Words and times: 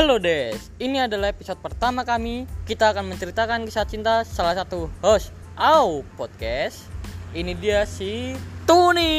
Halo 0.00 0.16
Des, 0.16 0.56
ini 0.80 0.96
adalah 0.96 1.28
episode 1.28 1.60
pertama 1.60 2.08
kami. 2.08 2.48
Kita 2.64 2.88
akan 2.88 3.12
menceritakan 3.12 3.68
kisah 3.68 3.84
cinta 3.84 4.24
salah 4.24 4.56
satu 4.56 4.88
host 5.04 5.28
Au 5.60 6.00
Podcast. 6.16 6.88
Ini 7.36 7.52
dia 7.52 7.84
si 7.84 8.32
Tuni. 8.64 9.12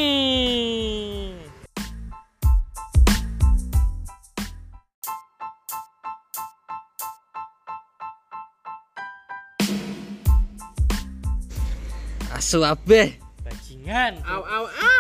Asu 12.34 12.66
abe. 12.66 13.22
Bajingan. 13.46 14.18
Au 14.26 14.42
au 14.42 14.66
au. 14.66 14.91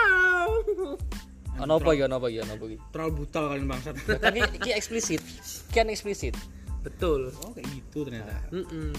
Ono 1.61 1.73
apa 1.77 1.91
ya, 1.93 2.09
ono 2.09 2.15
apa 2.17 2.27
ya, 2.33 2.41
ono 2.41 2.53
apa 2.57 2.65
ya. 2.65 2.77
terlalu 2.89 3.11
brutal 3.21 3.43
kalian 3.53 3.67
bangsat 3.69 3.95
Tapi 4.01 4.39
iki 4.57 4.71
eksplisit. 4.73 5.21
Kian 5.69 5.87
eksplisit. 5.93 6.33
Betul. 6.81 7.29
oh 7.45 7.53
kayak 7.53 7.69
gitu 7.69 8.09
ternyata 8.09 8.33
Mm-mm. 8.49 8.89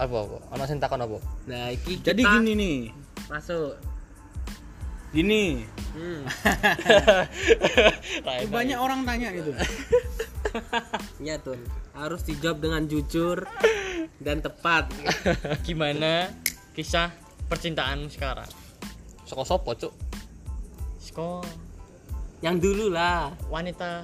Apa 0.00 0.16
apa? 0.24 0.36
Ono 0.56 0.62
sing 0.64 0.80
takon 0.80 1.04
apa? 1.04 1.20
Nah, 1.44 1.68
iki 1.68 2.00
jadi 2.00 2.22
gini 2.24 2.52
nih 2.56 2.78
masuk. 3.28 3.76
gini 5.12 5.68
Hmm. 5.92 6.24
banyak 8.48 8.80
orang 8.80 9.04
tanya 9.04 9.28
gitu 9.36 9.52
Ya, 11.28 11.36
Tun. 11.36 11.60
Harus 11.92 12.24
dijawab 12.24 12.64
dengan 12.64 12.88
jujur 12.88 13.44
dan 14.24 14.40
tepat. 14.40 14.88
gimana 15.68 16.32
kisah 16.72 17.12
percintaan 17.52 18.08
sekarang 18.08 18.48
soko 19.28 19.44
sopo 19.44 19.76
cuk 19.76 19.92
soko 20.96 21.44
Yang 22.42 22.56
dulu 22.60 22.90
lah. 22.90 23.30
wanita 23.46 24.02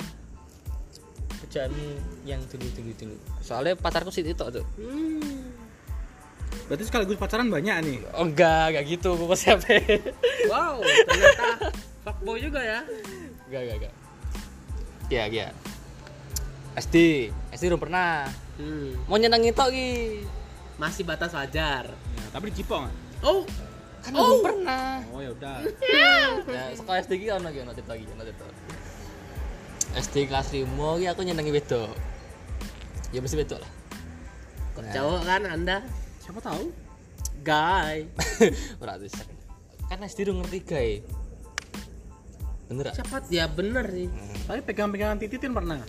pujaanmu 1.39 1.89
yang 2.23 2.43
dulu 2.45 2.67
dulu 2.73 2.91
dulu 2.95 3.15
soalnya 3.41 3.73
pacarku 3.73 4.11
sih 4.11 4.21
itu 4.21 4.35
cuk 4.35 4.67
Hmm. 4.75 5.55
berarti 6.67 6.85
sekaligus 6.85 7.15
pacaran 7.15 7.47
banyak 7.47 7.77
nih 7.81 7.99
oh 8.13 8.27
enggak 8.27 8.75
enggak 8.75 8.85
gitu 8.89 9.15
gue 9.15 9.33
siapa 9.33 9.65
Wow, 10.47 10.83
ternyata 10.83 11.47
fuckboy 12.05 12.39
juga 12.39 12.61
ya. 12.61 12.81
enggak 13.47 13.61
enggak 13.63 13.77
enggak 13.79 13.95
ya 15.09 15.25
ya 15.27 15.49
SD 16.77 17.31
SD 17.51 17.63
belum 17.67 17.81
pernah 17.81 18.27
Hmm. 18.59 18.91
mau 19.07 19.15
nyenengin 19.15 19.55
tok 19.55 19.71
ki 19.71 19.91
Masih 20.77 21.03
batas 21.03 21.31
wajar. 21.31 21.87
ya, 21.87 22.25
tapi 22.31 22.51
dicipok 22.51 22.83
nggak 22.83 22.97
Oh, 23.21 23.47
kan 24.09 24.13
belum 24.17 24.41
pernah. 24.41 25.05
Oh 25.13 25.21
ya 25.21 25.31
udah. 25.37 25.57
Ya 26.49 26.73
sekolah 26.73 26.99
SD 27.05 27.13
ki 27.21 27.27
ono 27.29 27.49
ki 27.53 27.59
ono 27.61 27.73
cerita 27.77 27.93
ki 27.93 28.05
ono 28.09 28.23
cerita. 28.25 28.45
SD 30.01 30.17
kelas 30.33 30.49
5 30.53 30.65
ki 30.73 31.07
aku 31.13 31.21
nyenengi 31.29 31.53
wedok. 31.53 31.93
Ya 33.13 33.21
mesti 33.21 33.37
wedok 33.37 33.61
lah. 33.61 33.73
Cowok 34.79 35.21
kan 35.27 35.43
Anda? 35.45 35.85
siapa 36.23 36.41
tahu? 36.41 36.73
Guy. 37.45 38.09
ora 38.83 38.97
bisa. 38.97 39.25
Kan 39.93 40.01
SD 40.05 40.29
udah 40.29 40.35
ngerti 40.45 40.59
gay 40.65 40.93
bener? 42.69 42.93
Cepat 42.93 43.25
ya 43.33 43.49
bener 43.49 43.89
sih. 43.89 44.13
tapi 44.45 44.61
pegang-pegangan 44.61 45.17
tititin 45.17 45.57
pernah. 45.57 45.81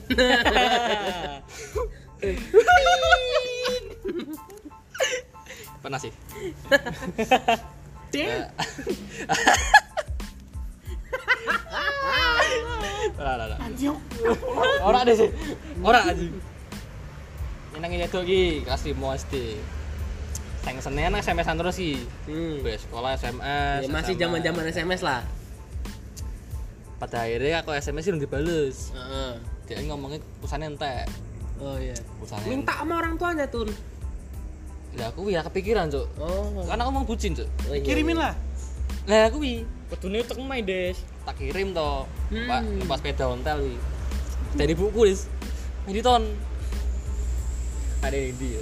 Pernah 5.80 6.00
sih 6.00 6.11
Deh. 8.09 8.41
ora 13.19 13.45
anjing 13.59 13.95
deh 15.05 15.15
sih 15.15 15.29
ora 15.81 15.99
aja 16.03 16.25
nyenengin 17.73 17.99
wedok 18.03 18.23
ki 18.23 18.42
kelas 18.64 18.81
5 18.83 18.95
SD 19.21 19.36
Seng 20.59 20.75
senen 20.83 21.15
SMS-an 21.15 21.55
terus 21.55 21.75
sih 21.75 21.95
Hmm. 22.27 22.59
Wes, 22.61 22.83
sekolah 22.83 23.15
SMS 23.15 23.81
Ya, 23.81 23.89
masih 23.89 24.15
zaman-zaman 24.15 24.64
SMS 24.67 25.02
lah. 25.02 25.23
pada 26.99 27.23
akhirnya 27.23 27.64
aku 27.64 27.71
SMS 27.71 28.03
sih 28.03 28.11
belum 28.11 28.21
dibales 28.21 28.92
Heeh. 28.92 29.31
dia 29.65 29.80
ngomongnya 29.87 30.19
pulsanya 30.43 30.67
entek 30.67 31.08
Oh 31.59 31.75
iya. 31.75 31.95
pulsanya 32.19 32.43
Minta 32.45 32.71
sama 32.75 32.99
orang 32.99 33.15
tuanya, 33.15 33.43
Tun. 33.48 33.67
Ya 34.92 35.08
aku 35.08 35.27
ya 35.27 35.39
kepikiran 35.42 35.88
cuk 35.88 36.05
Oh. 36.17 36.64
karena 36.66 36.82
aku 36.82 36.92
mau 36.92 37.04
bucin 37.04 37.33
cuk 37.33 37.48
Oh, 37.66 37.73
iya, 37.73 37.82
kirimin 37.82 38.16
iya. 38.16 38.23
lah 38.26 38.33
Lah 39.10 39.26
aku 39.26 39.42
wi, 39.42 39.66
kudune 39.89 40.22
utek 40.22 40.38
main 40.38 40.61
des. 40.61 40.94
Tak 41.26 41.33
kirim 41.33 41.73
to. 41.73 42.05
Hmm. 42.30 42.45
Pak, 42.45 42.61
pas 42.86 42.98
sepeda 43.02 43.26
ontel 43.26 43.58
wi. 43.66 43.73
Dari 44.54 44.78
buku 44.78 45.10
des. 45.10 45.26
Editon. 45.89 46.30
Ada 48.05 48.14
di 48.14 48.48
yo. 48.54 48.61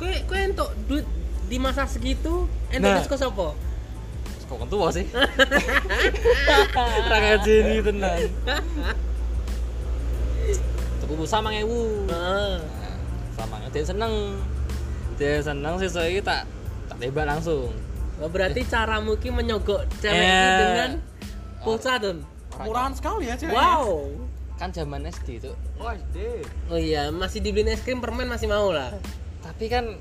Kowe 0.00 0.16
kowe 0.24 0.38
entuk 0.40 0.70
duit 0.88 1.04
di 1.44 1.60
masa 1.60 1.84
segitu 1.84 2.48
entuk 2.72 2.88
Nah. 2.88 3.04
kos 3.04 3.20
apa? 3.20 3.52
Kok 4.48 4.56
kan 4.56 4.68
tua 4.72 4.88
sih? 4.88 5.04
Ra 7.10 7.16
ngajeni 7.20 7.76
tenan. 7.84 8.18
Tuku 11.04 11.12
pulsa 11.14 11.44
5000. 11.44 12.08
Heeh. 12.08 12.56
Nah, 13.30 13.46
sama 13.46 13.56
dia 13.68 13.84
seneng. 13.84 14.12
Dia 15.16 15.40
seneng 15.40 15.74
sesuk 15.76 16.04
iki 16.04 16.20
tak 16.20 16.44
tak 16.86 16.96
tembak 16.98 17.26
langsung. 17.26 17.70
Oh, 18.18 18.28
berarti 18.28 18.60
caramu 18.62 19.16
ki 19.16 19.30
menyogok 19.30 19.88
cewek 19.96 20.12
Eh. 20.12 20.28
ini 20.28 20.54
dengan 20.60 20.90
pulsa, 21.60 21.96
Tun. 21.96 22.20
murahan 22.60 22.92
sekali 22.92 23.24
ya 23.24 23.34
ceweknya 23.34 23.56
Wow. 23.56 24.12
Kan 24.54 24.68
zaman 24.70 25.08
SD 25.08 25.40
itu. 25.40 25.52
oh 25.80 25.88
SD 25.88 26.44
Oh 26.68 26.76
iya, 26.76 27.08
masih 27.08 27.40
dibeliin 27.40 27.72
es 27.72 27.80
krim 27.80 27.96
permen 27.98 28.28
masih 28.28 28.44
mau 28.44 28.68
lah. 28.68 28.92
Tapi 29.40 29.72
kan 29.72 29.96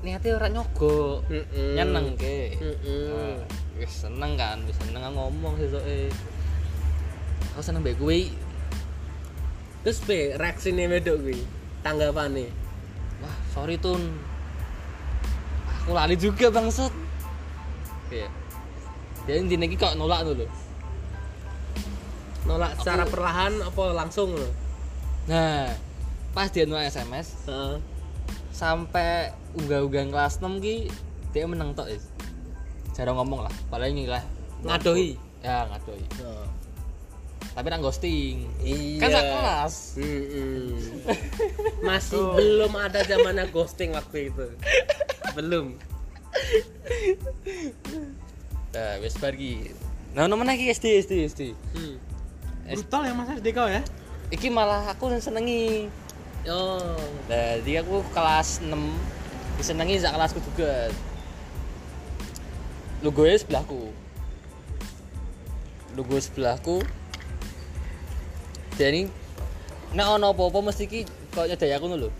niatnya 0.00 0.40
orang 0.40 0.56
nyogok. 0.56 1.28
Mm-mm. 1.28 1.76
nyeneng 1.76 2.16
ke 2.16 2.56
Mm-mm. 2.56 3.12
Wah, 3.12 3.40
wis 3.76 3.92
seneng 3.92 4.36
kan 4.36 4.64
wis 4.64 4.76
seneng 4.76 5.04
ngomong 5.04 5.56
sesuke 5.56 6.08
aku 7.52 7.60
seneng 7.60 7.80
mbek 7.80 7.96
kuwi 7.96 8.32
Terus 9.84 10.00
be 10.00 10.32
reaksine 10.36 10.88
wedok 10.88 11.20
kuwi? 11.84 11.86
Tanggapane. 11.86 12.46
wah 13.20 13.36
sorry 13.50 13.76
tun 13.76 14.00
aku 15.78 15.92
lali 15.92 16.16
juga 16.16 16.48
bangsat 16.48 16.90
iya 18.08 18.28
dia 19.24 19.36
intinya 19.36 19.68
kok 19.70 19.94
nolak 19.94 20.24
lho 20.26 20.48
Nolak 22.44 22.72
Aku- 22.72 22.80
secara 22.82 23.04
perlahan 23.04 23.56
apa 23.58 23.82
langsung 23.94 24.32
lo? 24.32 24.48
nah 25.24 25.72
pas 26.30 26.48
dia 26.48 26.64
nolak 26.64 26.88
SMS 26.88 27.32
Heeh. 27.46 27.80
sampai 28.50 29.32
unggah-unggah 29.54 30.08
kelas 30.08 30.40
6 30.40 30.60
ki 30.60 30.76
dia 31.30 31.44
menang 31.44 31.72
tok 31.72 31.88
is 31.88 32.04
jarang 32.92 33.16
ngomong 33.16 33.42
lah 33.42 33.54
paling 33.68 33.92
ini 33.92 34.04
lah 34.04 34.20
Ngadohi. 34.60 35.16
ya 35.40 35.64
ngadohi 35.66 36.04
Oh. 36.20 36.44
Tapi 37.54 37.66
nang 37.70 37.80
ghosting 37.80 38.50
Iya. 38.60 38.98
kan 38.98 39.08
sak 39.14 39.24
kelas 39.30 39.74
Mm-mm. 39.94 40.74
Masih 41.86 42.18
belum 42.18 42.72
ada 42.74 43.00
zamannya 43.06 43.46
ghosting 43.48 43.94
waktu 43.94 44.34
itu. 44.34 44.46
belum. 45.34 45.78
Nah, 48.74 48.98
wis 48.98 49.14
bar 49.18 49.34
ki. 49.34 49.70
Nah, 50.14 50.26
nomor 50.26 50.46
iki 50.50 50.70
SD 50.70 50.86
SD 51.06 51.12
SD. 51.30 51.42
Hmm. 51.74 51.96
brutal 52.64 53.04
ya 53.04 53.12
mas 53.12 53.28
SD 53.28 53.52
kau 53.52 53.68
ya 53.68 53.84
Iki 54.32 54.48
malah 54.48 54.88
aku 54.88 55.12
yang 55.12 55.20
senengi. 55.20 55.86
Oh. 56.48 56.96
Jadi 57.28 57.78
aku 57.78 58.00
kelas 58.10 58.64
6 58.64 58.72
disenengi 59.60 60.00
sak 60.00 60.16
kelasku 60.16 60.40
juga. 60.42 60.88
Logo 63.04 63.22
sebelahku. 63.28 63.92
Logo 65.94 66.16
sebelahku. 66.18 66.80
Jadi 68.74 69.06
nek 69.94 70.06
ono 70.18 70.34
apa-apa 70.34 70.58
mesti 70.70 70.84
ki 70.90 71.00
kok 71.30 71.46
nyedai 71.46 71.72
aku 71.78 71.86
lho. 71.94 72.10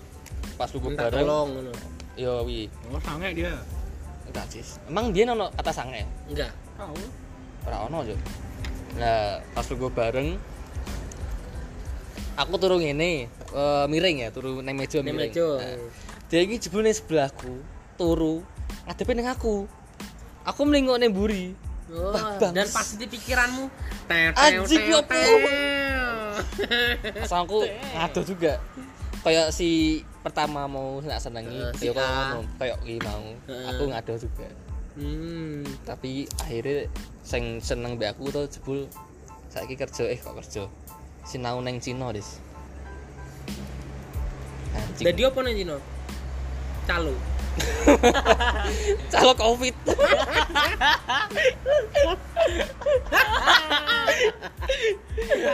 Pas 0.55 0.71
Minta 0.71 1.11
bareng. 1.11 1.27
tolong 1.27 1.49
ngono. 1.59 1.73
Yo 2.15 2.47
wi. 2.47 2.71
oh 2.95 3.01
sange 3.03 3.35
dia 3.35 3.59
Enggak 4.31 4.47
sis. 4.51 4.79
Emang 4.87 5.11
dia 5.11 5.27
ono 5.27 5.51
kata 5.51 5.73
sange? 5.75 6.06
Enggak. 6.31 6.55
tahu 6.75 6.99
ora 7.65 7.77
ono 7.89 7.97
aja 8.05 8.17
nah 8.95 9.43
pas 9.56 9.67
lu 9.67 9.91
bareng 9.91 10.39
aku 12.39 12.55
turu 12.59 12.79
ngene 12.79 13.27
eh, 13.31 13.85
miring 13.91 14.27
ya 14.27 14.29
turu 14.31 14.62
nang 14.62 14.75
meja 14.79 15.03
miring 15.03 15.31
meja. 15.31 15.49
Nah, 15.59 15.79
dia 16.31 16.41
iki 16.43 16.62
jebule 16.62 16.91
sebelahku 16.91 17.62
turu 17.99 18.43
ngadepe 18.87 19.12
ning 19.15 19.27
aku 19.31 19.67
aku 20.47 20.61
mlingok 20.67 20.99
ning 21.00 21.11
mburi 21.15 21.55
Oh, 21.85 22.17
dan 22.41 22.65
pasti 22.73 22.97
di 22.97 23.05
pikiranmu 23.05 23.69
Anjing, 24.09 24.89
teo 24.89 25.05
Pas 27.21 27.33
aku 27.35 27.65
ngado 27.67 28.21
juga 28.23 28.53
kayak 29.21 29.49
si 29.51 30.01
pertama 30.21 30.67
mau 30.67 31.01
nggak 31.01 31.17
senengi 31.19 31.57
Eh, 31.57 31.73
si 31.75 31.89
ya 31.89 31.97
ngono 31.97 32.45
kayak 32.57 32.77
iki 32.85 33.01
mau 33.01 33.25
Heeh. 33.49 33.67
aku 33.69 33.83
ngado 33.89 34.15
juga 34.17 34.49
Hmm. 34.95 35.67
tapi 35.83 36.23
akhirnya 36.39 36.87
sing 37.21 37.59
seneng 37.59 37.99
mbak 37.99 38.15
aku 38.15 38.31
tuh 38.31 38.47
jebul 38.47 38.87
saiki 39.51 39.75
kerja 39.75 40.07
eh 40.07 40.15
kok 40.15 40.39
kerja 40.39 40.71
sinau 41.25 41.59
neng 41.59 41.83
Cina 41.83 42.15
dis 42.15 42.39
Anjing. 44.71 45.07
Jadi 45.07 45.23
apa 45.23 45.39
nih 45.43 45.53
Cino? 45.57 45.77
Calo. 46.85 47.15
Calo 49.12 49.33
covid. 49.37 49.77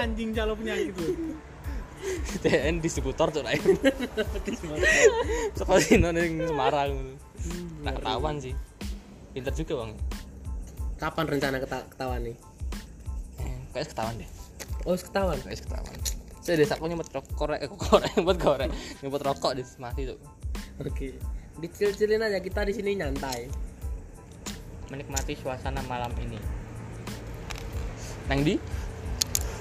Anjing 0.00 0.30
calo 0.32 0.52
penyakit 0.56 0.94
lu. 0.96 1.36
TN 2.40 2.80
distributor 2.80 3.28
tuh 3.28 3.44
lain. 3.44 3.60
Sekolah 5.52 6.12
ning 6.16 6.48
Semarang. 6.48 6.92
Tak 7.84 7.94
ketahuan 8.00 8.36
sih. 8.40 8.54
Pinter 9.36 9.52
juga 9.52 9.84
bang. 9.84 9.92
Kapan 11.00 11.24
rencana 11.28 11.56
keta 11.60 11.78
ketahuan 11.92 12.20
nih? 12.24 12.36
Eh, 13.40 13.56
Kayaknya 13.72 13.88
ketahuan 13.92 14.14
deh. 14.20 14.30
Oh, 14.88 14.96
ketahuan. 14.96 15.38
Kayaknya 15.40 15.64
ketahuan. 15.64 15.98
Saya 16.40 16.56
desa 16.56 16.80
aku 16.80 16.88
nyempet 16.88 17.12
rokok 17.12 17.34
korek, 17.36 17.60
eh, 17.60 17.68
korek, 17.88 18.10
nyempet 18.16 18.38
korek, 18.40 18.70
nyempet 19.04 19.22
rokok 19.22 19.52
di 19.56 19.62
mati 19.76 20.02
tuh. 20.08 20.18
Oke. 20.80 21.39
Dicil-cilin 21.60 22.24
aja 22.24 22.40
kita 22.40 22.64
di 22.64 22.72
sini 22.72 22.96
nyantai. 22.96 23.52
Menikmati 24.88 25.36
suasana 25.36 25.84
malam 25.84 26.10
ini. 26.24 26.40
Nang 28.32 28.40
di? 28.40 28.56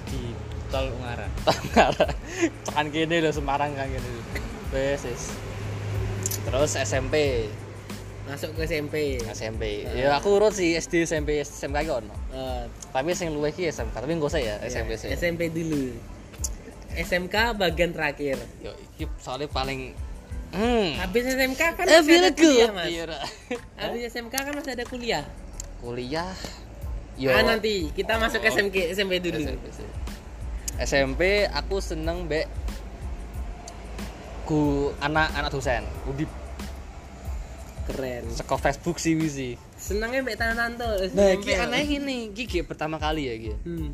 Di 0.07 0.21
Tol 0.71 0.95
Ungaran. 0.95 1.29
Tol 1.45 1.59
Ungaran. 1.69 2.15
Tekan 2.65 2.87
kene 2.89 3.19
lho 3.19 3.31
Semarang 3.35 3.75
kan. 3.75 3.91
Wes 4.71 5.03
wes. 5.03 5.23
Terus 6.47 6.71
SMP, 6.79 7.45
Masuk 8.29 8.53
ke 8.53 8.69
SMP. 8.69 9.17
SMP. 9.33 9.89
Ya 9.89 10.13
aku 10.13 10.37
urut 10.37 10.53
sih 10.53 10.77
SD, 10.77 11.09
SMP, 11.09 11.41
SMK 11.41 11.77
ki 11.81 11.91
ono. 11.91 12.13
Eh, 12.29 12.63
Tapi 12.93 13.17
sing 13.17 13.33
luwih 13.33 13.49
ki 13.49 13.73
SMK, 13.73 14.05
tapi 14.05 14.13
enggak 14.13 14.29
usah 14.29 14.41
ya 14.41 14.55
SMP 14.69 15.01
sih. 15.01 15.09
SMP 15.09 15.49
dulu. 15.49 15.97
SMK 16.93 17.57
bagian 17.57 17.89
terakhir. 17.89 18.37
Yo 18.61 18.69
iki 18.93 19.09
soalnya 19.17 19.49
paling 19.49 19.97
hmm. 20.51 20.87
Habis 20.97 21.23
SMK 21.29 21.61
kan 21.77 21.85
I 21.85 21.93
masih 21.95 22.15
ada 22.15 22.31
kuliah, 22.31 22.67
good. 22.67 22.69
Mas. 22.73 22.87
Iya. 22.87 23.03
Habis 23.77 24.01
SMK 24.09 24.33
kan 24.33 24.53
masih 24.53 24.71
ada 24.73 24.85
kuliah. 24.85 25.23
Kuliah. 25.79 26.33
Yo. 27.19 27.29
Ah 27.29 27.43
nanti 27.43 27.91
kita 27.91 28.15
masuk 28.15 28.39
ke 28.39 28.47
SMK 28.47 28.75
SMP 28.93 29.19
dulu. 29.19 29.43
SMP. 29.43 29.65
SMP 30.79 31.21
aku 31.45 31.83
seneng 31.83 32.23
mbek 32.23 32.47
ku 34.47 34.89
anak-anak 34.97 35.51
dosen 35.51 35.83
Udip 36.07 36.31
Keren. 37.85 38.25
seko 38.31 38.55
Facebook 38.55 38.97
sih 38.97 39.13
wisi 39.13 39.53
Senangnya 39.75 40.23
Mbak 40.23 40.35
Tante 40.35 40.55
Tante. 40.57 40.89
nah 41.13 41.29
iki 41.29 41.51
aneh 41.53 41.85
ini 41.85 42.31
ki 42.31 42.63
pertama 42.63 42.97
kali 42.97 43.27
ya 43.27 43.35
ki 43.35 43.53
Hmm. 43.61 43.91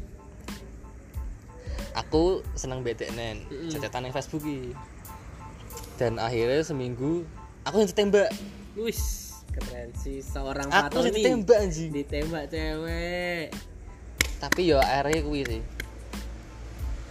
aku 1.91 2.43
seneng 2.53 2.83
BTN 2.83 3.67
cecetan 3.67 4.05
yang 4.05 4.13
Facebook 4.13 4.43
ki 4.43 4.71
dan 5.95 6.19
akhirnya 6.19 6.61
seminggu 6.61 7.23
aku 7.63 7.75
yang 7.81 7.89
ditembak 7.89 8.29
Wis, 8.75 9.31
keren 9.55 9.95
sih 9.95 10.19
seorang 10.19 10.67
aku 10.67 11.07
yang 11.07 11.15
ditembak 11.15 11.57
anjing 11.63 11.89
Ditembak 11.95 12.51
cewek. 12.51 13.55
tapi 14.43 14.67
yo 14.67 14.77
akhirnya 14.83 15.23
kuwi 15.23 15.41
sih 15.47 15.61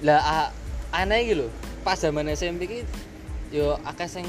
lah 0.05 0.53
aneh 0.93 1.25
gitu 1.25 1.49
loh 1.49 1.51
pas 1.81 1.97
zaman 1.97 2.29
SMP 2.31 2.69
ki 2.69 2.79
yo 3.51 3.81
akeh 3.89 4.05
sing 4.05 4.27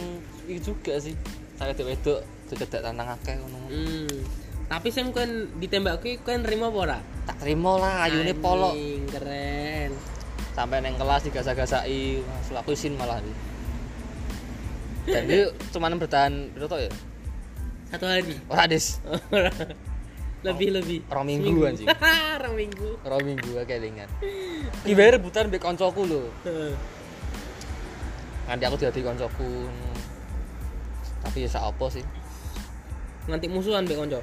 iki 0.48 0.64
juga 0.64 0.96
sih 0.98 1.16
saya 1.60 1.76
wedok 1.76 1.88
wedok 1.92 2.20
cedak 2.48 2.82
tantang 2.84 3.10
akeh 3.12 3.36
ngono 3.36 3.60
Hmm. 3.66 4.08
Tapi 4.66 4.90
sing 4.90 5.14
kan 5.14 5.30
ditembak 5.62 6.02
kuwi 6.02 6.18
kan 6.22 6.42
nerima 6.42 6.74
apa 6.74 6.80
ora? 6.82 7.00
tak 7.26 7.38
terima 7.42 7.78
lah 7.78 8.06
ayune 8.06 8.34
polo 8.34 8.74
keren. 9.10 9.94
sampai 10.54 10.82
neng 10.82 10.98
kelas 10.98 11.22
digasak-gasaki 11.26 12.22
langsung 12.22 12.58
aku 12.58 12.74
isin 12.74 12.94
malah 12.98 13.18
nih 13.22 13.36
dan 15.06 15.24
dia 15.26 15.44
cuma 15.70 15.88
bertahan 15.92 16.34
berapa 16.52 16.76
ya 16.80 16.92
Satu 17.88 18.06
hari. 18.06 18.36
ora 18.46 18.66
des 18.66 18.98
lebih 20.46 20.78
lebih. 20.78 21.00
Orang 21.10 21.26
minggu, 21.26 21.58
anjing. 21.66 21.90
Orang 22.38 22.54
minggu. 22.54 22.90
ora 23.02 23.18
minggu 23.18 23.50
akeh 23.58 23.78
lingan 23.80 24.06
dibayar 24.84 25.18
rebutan 25.18 25.50
mbek 25.50 25.58
koncoku 25.60 26.06
lho 26.06 26.22
nganti 28.46 28.64
aku 28.64 28.76
dadi 28.78 29.02
koncoku 29.02 29.66
tapi 31.22 31.38
ya 31.42 31.50
sak 31.50 31.66
apa 31.66 31.86
sih 31.90 32.06
Nganti 33.26 33.50
musuhan 33.50 33.90
mbek 33.90 33.98
konco. 33.98 34.22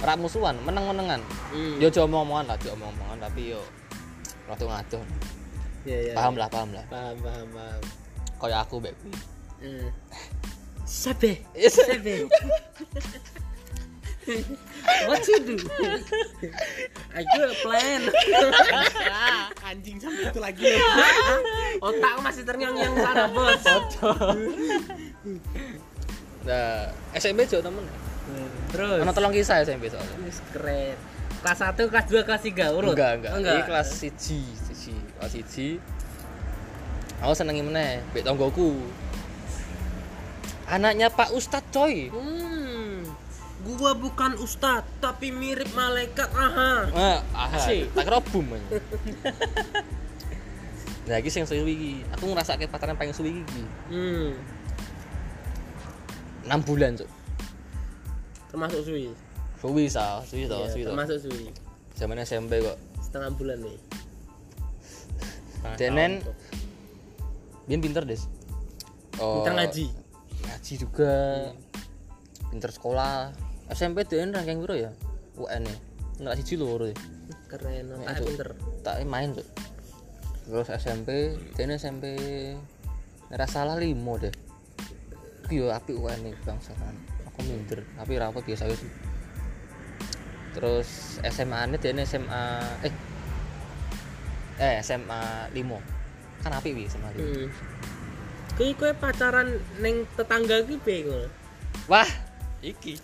ora 0.00 0.14
musuhan 0.16 0.56
meneng-menengan 0.62 1.20
Hmm. 1.48 1.76
yo 1.76 1.88
aja 1.88 2.04
omong-omongan 2.04 2.44
lah 2.46 2.56
aja 2.56 2.72
omong-omongan 2.72 3.18
tapi 3.20 3.52
yo 3.52 3.60
rada 4.44 4.64
ngadoh 4.64 5.02
Iya, 5.84 5.98
iya. 6.00 6.12
paham 6.12 6.34
lah 6.36 6.48
paham 6.48 6.70
lah 6.72 6.84
Paham, 6.88 7.16
paham, 7.20 7.46
paham. 7.52 7.80
kaya 8.40 8.56
aku 8.60 8.80
mbek 8.80 8.94
Hmm. 9.58 9.88
Sabe. 10.86 11.42
Yes. 11.52 11.76
Sabe. 11.76 12.30
What 15.08 15.24
you 15.24 15.38
do? 15.40 15.56
I 17.16 17.24
got 17.24 17.48
a 17.48 17.56
plan. 17.64 18.00
Anjing 19.68 19.98
sampai 19.98 20.28
itu 20.30 20.40
lagi. 20.40 20.64
Otak 21.86 22.14
masih 22.20 22.42
terngiang-ngiang 22.44 22.94
sana, 22.96 23.24
Bos. 23.32 23.64
nah 26.48 26.88
SMP 27.12 27.44
juga 27.44 27.68
temen 27.68 27.84
Terus. 28.72 29.00
Ono 29.04 29.12
tolong 29.12 29.32
kisah 29.32 29.64
SMP 29.64 29.88
soalnya 29.88 30.16
keren. 30.52 30.96
Kelas 31.38 31.58
1, 31.60 31.92
kelas 31.92 32.06
2, 32.10 32.26
kelas 32.26 32.42
3 32.44 32.76
urut. 32.76 32.92
enggak 32.92 33.12
enggak, 33.20 33.32
enggak. 33.38 33.54
ini 33.54 33.62
kelas 33.68 33.88
siji 33.94 34.42
siji 34.58 34.94
kelas 35.16 35.30
siji 35.38 35.68
aku 37.22 37.32
senengi 37.34 37.62
meneh 37.62 38.02
mbek 38.10 38.26
tonggoku 38.26 38.74
anaknya 40.68 41.08
Pak 41.08 41.32
Ustadz 41.32 41.70
coy 41.70 42.08
Hmm. 42.08 43.02
Gua 43.68 43.92
bukan 43.92 44.38
ustad, 44.38 44.86
tapi 44.96 45.28
mirip 45.28 45.68
malaikat. 45.72 46.30
Aha. 46.30 46.88
ah 46.88 47.18
aha 47.36 47.58
Asik. 47.58 47.90
tak 47.90 48.06
kira 48.06 48.18
aja. 48.18 48.78
nah 51.04 51.16
iki 51.16 51.28
sing 51.28 51.42
suwi 51.42 51.64
iki 51.66 51.92
aku 52.10 52.28
ngrasake 52.28 52.64
pacaran 52.66 52.94
paling 52.94 53.10
suwi 53.10 53.40
iki 53.40 53.62
Hmm. 53.88 54.32
6 56.44 56.64
bulan 56.64 56.96
cuk 56.96 57.08
Termasuk 58.48 58.80
suwi. 58.82 59.12
suwi 59.56 59.84
sa 59.86 60.20
suwi 60.22 60.44
to 60.44 60.54
Iya, 60.54 60.68
suwi 60.70 60.82
to 60.82 60.90
termasuk 60.92 61.18
suwi. 61.18 61.44
zaman 61.92 62.20
SMP 62.20 62.60
kok 62.60 62.76
Setengah 63.00 63.32
bulan 63.32 63.58
nih. 63.58 63.76
Denen 65.74 66.22
Bian 67.64 67.80
pinter 67.80 68.04
des 68.04 68.22
oh, 69.16 69.42
Kita 69.42 69.50
ngaji. 69.52 69.86
Ngaji 70.68 70.84
juga. 70.84 71.48
Pinter 72.52 72.68
sekolah. 72.68 73.32
SMP 73.72 74.04
Denen 74.04 74.36
ranking 74.36 74.60
piro 74.60 74.76
ya? 74.76 74.92
UN 75.40 75.64
nya 75.64 75.76
enggak 76.20 76.36
siji 76.44 76.60
loro 76.60 76.84
ya. 76.84 76.96
Keren, 77.48 77.88
otaknya 77.96 78.20
Cuk. 78.20 78.28
pinter. 78.28 78.48
tak 78.84 79.00
main 79.08 79.32
tuh 79.32 79.48
terus 80.48 80.68
SMP 80.68 81.36
Denen 81.56 81.80
SMP 81.80 82.04
nera 83.32 83.48
salah 83.48 83.80
limo 83.80 84.20
deh. 84.20 84.32
Yo 85.48 85.72
api 85.72 85.96
UN 85.96 86.20
nih 86.28 86.34
bangsa 86.44 86.76
kan 86.76 86.92
aku 87.24 87.40
minder 87.48 87.80
tapi 87.96 88.20
rapat 88.20 88.44
biasa 88.44 88.68
sih 88.68 88.92
terus 90.52 91.20
SMA 91.24 91.60
nya 91.72 91.78
Denen 91.80 92.04
SMA 92.04 92.44
eh 92.84 92.94
eh 94.60 94.74
SMA 94.84 95.48
limo. 95.56 95.80
Kan 96.44 96.52
api 96.52 96.76
wi 96.76 96.84
SMA 96.92 97.08
limo? 97.16 97.24
Hmm. 97.24 97.77
Kuwi 98.58 98.74
kowe 98.74 98.90
pacaran 98.90 99.54
ning 99.78 100.02
tetangga 100.18 100.58
ki 100.66 100.82
piye? 100.82 101.30
Wah, 101.86 102.10
iki. 102.58 102.98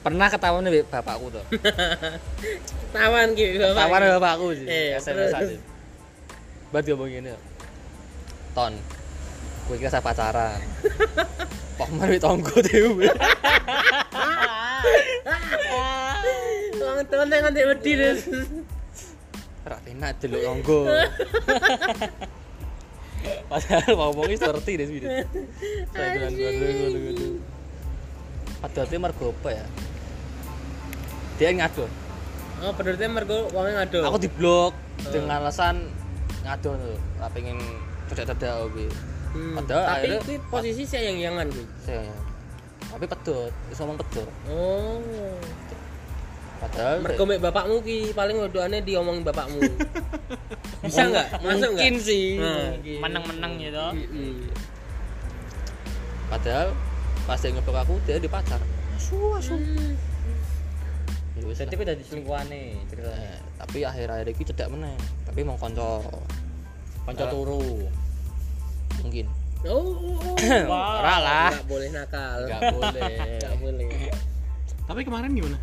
Pernah 0.00 0.32
ketahuan 0.32 0.64
nih 0.64 0.80
bapakku 0.88 1.28
tuh. 1.28 1.44
Tawan 2.96 3.36
ki 3.36 3.60
Bapak. 3.60 3.76
Ketahuan 3.76 4.02
bapakku 4.16 4.46
sih. 4.56 4.64
Eh, 4.64 4.96
SMS 4.96 5.36
aja. 5.36 5.56
Buat 6.72 6.88
ngomong 6.88 7.12
gini. 7.12 7.36
Ton. 8.56 8.72
Gue 9.68 9.76
kira 9.76 9.92
saya 9.92 10.00
pacaran. 10.00 10.56
Kok 11.76 11.90
mari 11.92 12.16
tonggo 12.16 12.56
dewe. 12.56 13.04
Wong 16.80 16.98
tuwa 17.04 17.24
nang 17.28 17.40
nganti 17.44 17.68
wedi. 17.68 17.92
Ora 19.68 19.76
enak 19.84 20.16
delok 20.24 20.40
tonggo. 20.40 20.80
Padahal 23.46 23.92
ngomongnya 23.92 24.36
seperti 24.38 24.70
deh 24.74 24.86
sih. 24.86 24.98
Saya 25.90 26.08
bilang 26.14 26.32
gue 26.32 26.50
dulu 26.50 26.86
dulu. 27.10 27.28
Padahal 28.60 28.98
mergo 28.98 29.26
apa 29.32 29.48
ya? 29.52 29.64
Dia 31.36 31.50
ngadu. 31.54 31.84
Oh, 32.60 32.72
pedurite 32.76 33.08
mergo 33.08 33.48
wonge 33.50 33.72
ngado. 33.72 34.04
aku 34.04 34.18
diblok 34.20 34.72
dengan 35.06 35.40
alasan 35.40 35.88
ngado 36.40 36.76
tuh 36.76 36.96
ora 37.16 37.28
pengen 37.30 37.56
cedak-cedak 38.06 38.52
oke 38.62 38.84
Hmm, 39.30 39.54
Padahal 39.56 39.84
Tapi 39.86 39.94
akhirnya- 40.10 40.20
kuwi 40.20 40.36
posisi 40.50 40.82
sayang-yangan 40.84 41.46
kuwi. 41.48 41.62
saya 41.80 42.02
tapi 42.82 43.06
pedot 43.06 43.48
bisa 43.70 43.80
ngomong 43.80 44.02
pedot 44.02 44.26
Oh. 44.44 44.98
Padahal 46.60 46.96
Mergo 47.00 47.24
mek 47.24 47.40
bapakmu 47.40 47.80
ki 47.80 48.12
paling 48.12 48.36
wedokane 48.36 48.78
diomongin 48.80 49.22
bapakmu. 49.22 49.60
Bisa 50.82 51.02
enggak? 51.02 51.26
Masuk 51.38 51.72
mungkin 51.72 51.92
enggak? 51.92 52.04
sih 52.04 52.24
Nah. 52.36 52.68
mungkin. 52.70 52.96
menang-menang 53.00 53.52
gitu 53.58 53.86
Mm-mm. 53.94 54.34
padahal 56.26 56.68
pas 57.24 57.36
dia 57.36 57.50
ngeblok 57.50 57.78
aku 57.78 57.94
dia 58.02 58.16
di 58.16 58.26
pacar 58.26 58.60
asu 58.92 59.16
asu 59.34 59.54
ya 61.32 61.42
wis 61.42 61.56
Jadi 61.58 61.72
aku 61.72 61.84
dari 61.84 62.02
selingkuhane 62.02 62.62
ceritanya. 62.86 63.16
Eh, 63.26 63.38
tapi 63.56 63.78
akhir-akhir 63.82 64.26
ini 64.28 64.44
cedak 64.46 64.68
meneh 64.68 64.96
tapi 65.24 65.40
mau 65.40 65.56
konco 65.56 66.04
Kanca 67.02 67.24
Nah. 67.24 67.30
turu. 67.30 67.88
mungkin 69.00 69.26
Oh, 69.60 69.92
oh, 69.92 70.16
oh. 70.16 70.36
ora 70.96 71.16
lah 71.18 71.48
Enggak 71.50 71.68
boleh 71.68 71.88
nakal. 71.90 72.38
nggak 72.42 72.62
boleh 72.70 73.12
Enggak 73.34 73.54
boleh. 73.58 73.90
tapi 74.82 75.00
kemarin 75.02 75.30
gimana 75.30 75.58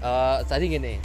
Eh, 0.00 0.36
tadi 0.48 0.64
gini 0.66 0.96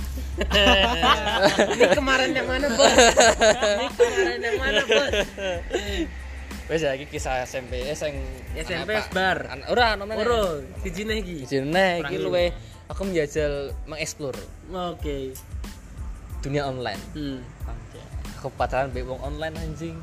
Ini 1.74 1.86
kemarin 1.92 2.32
yang 2.32 2.48
mana, 2.48 2.68
Bos? 2.70 2.88
Ini 2.88 3.88
kemarin 3.92 4.40
yang 4.40 4.58
mana, 4.58 4.82
Bos? 4.84 5.14
wes 6.66 6.82
lagi 6.82 7.06
kisah 7.06 7.46
SMP 7.46 7.78
eh 7.78 7.94
sing 7.94 8.18
SMP 8.58 8.98
anak- 8.98 9.14
bar. 9.14 9.38
ora 9.70 9.94
nomor 9.94 10.18
Oro, 10.18 10.44
sijine 10.82 11.22
iki. 11.22 11.46
Jeneng 11.46 12.02
iki 12.02 12.18
luwe 12.18 12.50
aku 12.90 13.06
menjajal 13.06 13.70
mengeksplor 13.86 14.34
Oke. 14.74 15.38
dunia 16.42 16.66
online 16.66 16.98
Hmm. 17.14 17.38
aku 18.38 18.50
pacaran 18.52 18.90
mbek 18.90 19.06
wong 19.06 19.22
online 19.22 19.54
anjing 19.56 19.98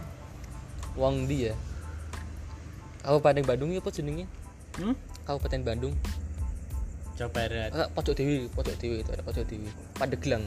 wong 0.94 1.26
dia 1.26 1.50
Kabupaten 3.02 3.42
Bandung 3.42 3.70
ya 3.70 3.78
apa 3.78 3.90
jenenge 3.90 4.30
hmm? 4.78 4.94
Kabupaten 5.26 5.62
Bandung 5.62 5.94
Jawa 7.12 7.28
Barat. 7.30 7.70
Ah, 7.70 7.88
pojok 7.88 8.14
dewi 8.14 8.48
pojok 8.48 8.74
dewi 8.76 8.96
itu 9.00 9.10
ada 9.12 9.22
pojok 9.22 9.44
dewi. 9.44 9.68
Pandeglang. 9.94 10.44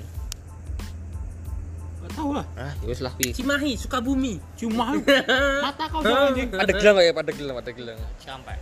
Gak 2.02 2.12
tau 2.14 2.30
lah. 2.34 2.46
Ah 2.54 2.74
ya 2.82 2.86
wis 2.86 3.02
lah 3.02 3.14
pi. 3.14 3.34
Cimahi, 3.34 3.74
Sukabumi. 3.76 4.38
cuma 4.54 4.94
mata 5.66 5.86
kau 5.90 6.02
jangan 6.02 6.34
anjing 6.34 6.50
Pandeglang 6.50 6.96
kayak 6.96 7.14
Pandeglang 7.14 7.56
Pandeglang. 7.56 8.00
Sampai 8.18 8.58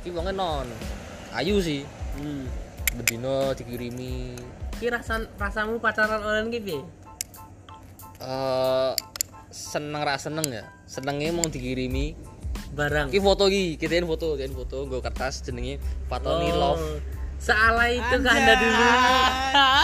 iki 0.00 0.10
wonge 0.10 0.30
non 0.30 0.66
ayu 1.32 1.58
sih. 1.58 1.82
Hmm. 2.14 2.46
bedino 2.94 3.50
dikirimi 3.50 4.38
Ki 4.78 4.86
rasan 4.86 5.26
rasamu 5.34 5.82
pacaran 5.82 6.22
online 6.22 6.46
ki 6.48 6.60
piye? 6.60 6.80
eh 8.20 8.92
seneng 9.50 10.02
ra 10.02 10.14
seneng 10.14 10.46
ya. 10.46 10.62
Senengnya 10.86 11.30
mau 11.30 11.42
dikirimi 11.42 12.14
Barang. 12.70 13.10
iki 13.10 13.18
foto 13.18 13.46
iki 13.46 13.74
kitain 13.76 14.02
foto 14.02 14.34
kitain 14.34 14.50
foto 14.50 14.86
gue 14.86 14.98
kertas 14.98 15.42
jenenge 15.42 15.78
Patoni 16.06 16.50
Oh. 16.50 16.58
Love 16.74 16.86
Sealai 17.44 18.00
itu 18.00 18.16
ke 18.18 18.28
Anda 18.28 18.54
dulu. 18.56 18.84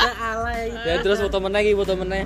Sealai 0.01 0.63
itu. 0.73 0.81
dan 0.81 0.97
terus 1.05 1.19
foto 1.21 1.39
meneh 1.39 1.61
iki 1.61 1.73
foto 1.77 1.93
meneh 1.95 2.25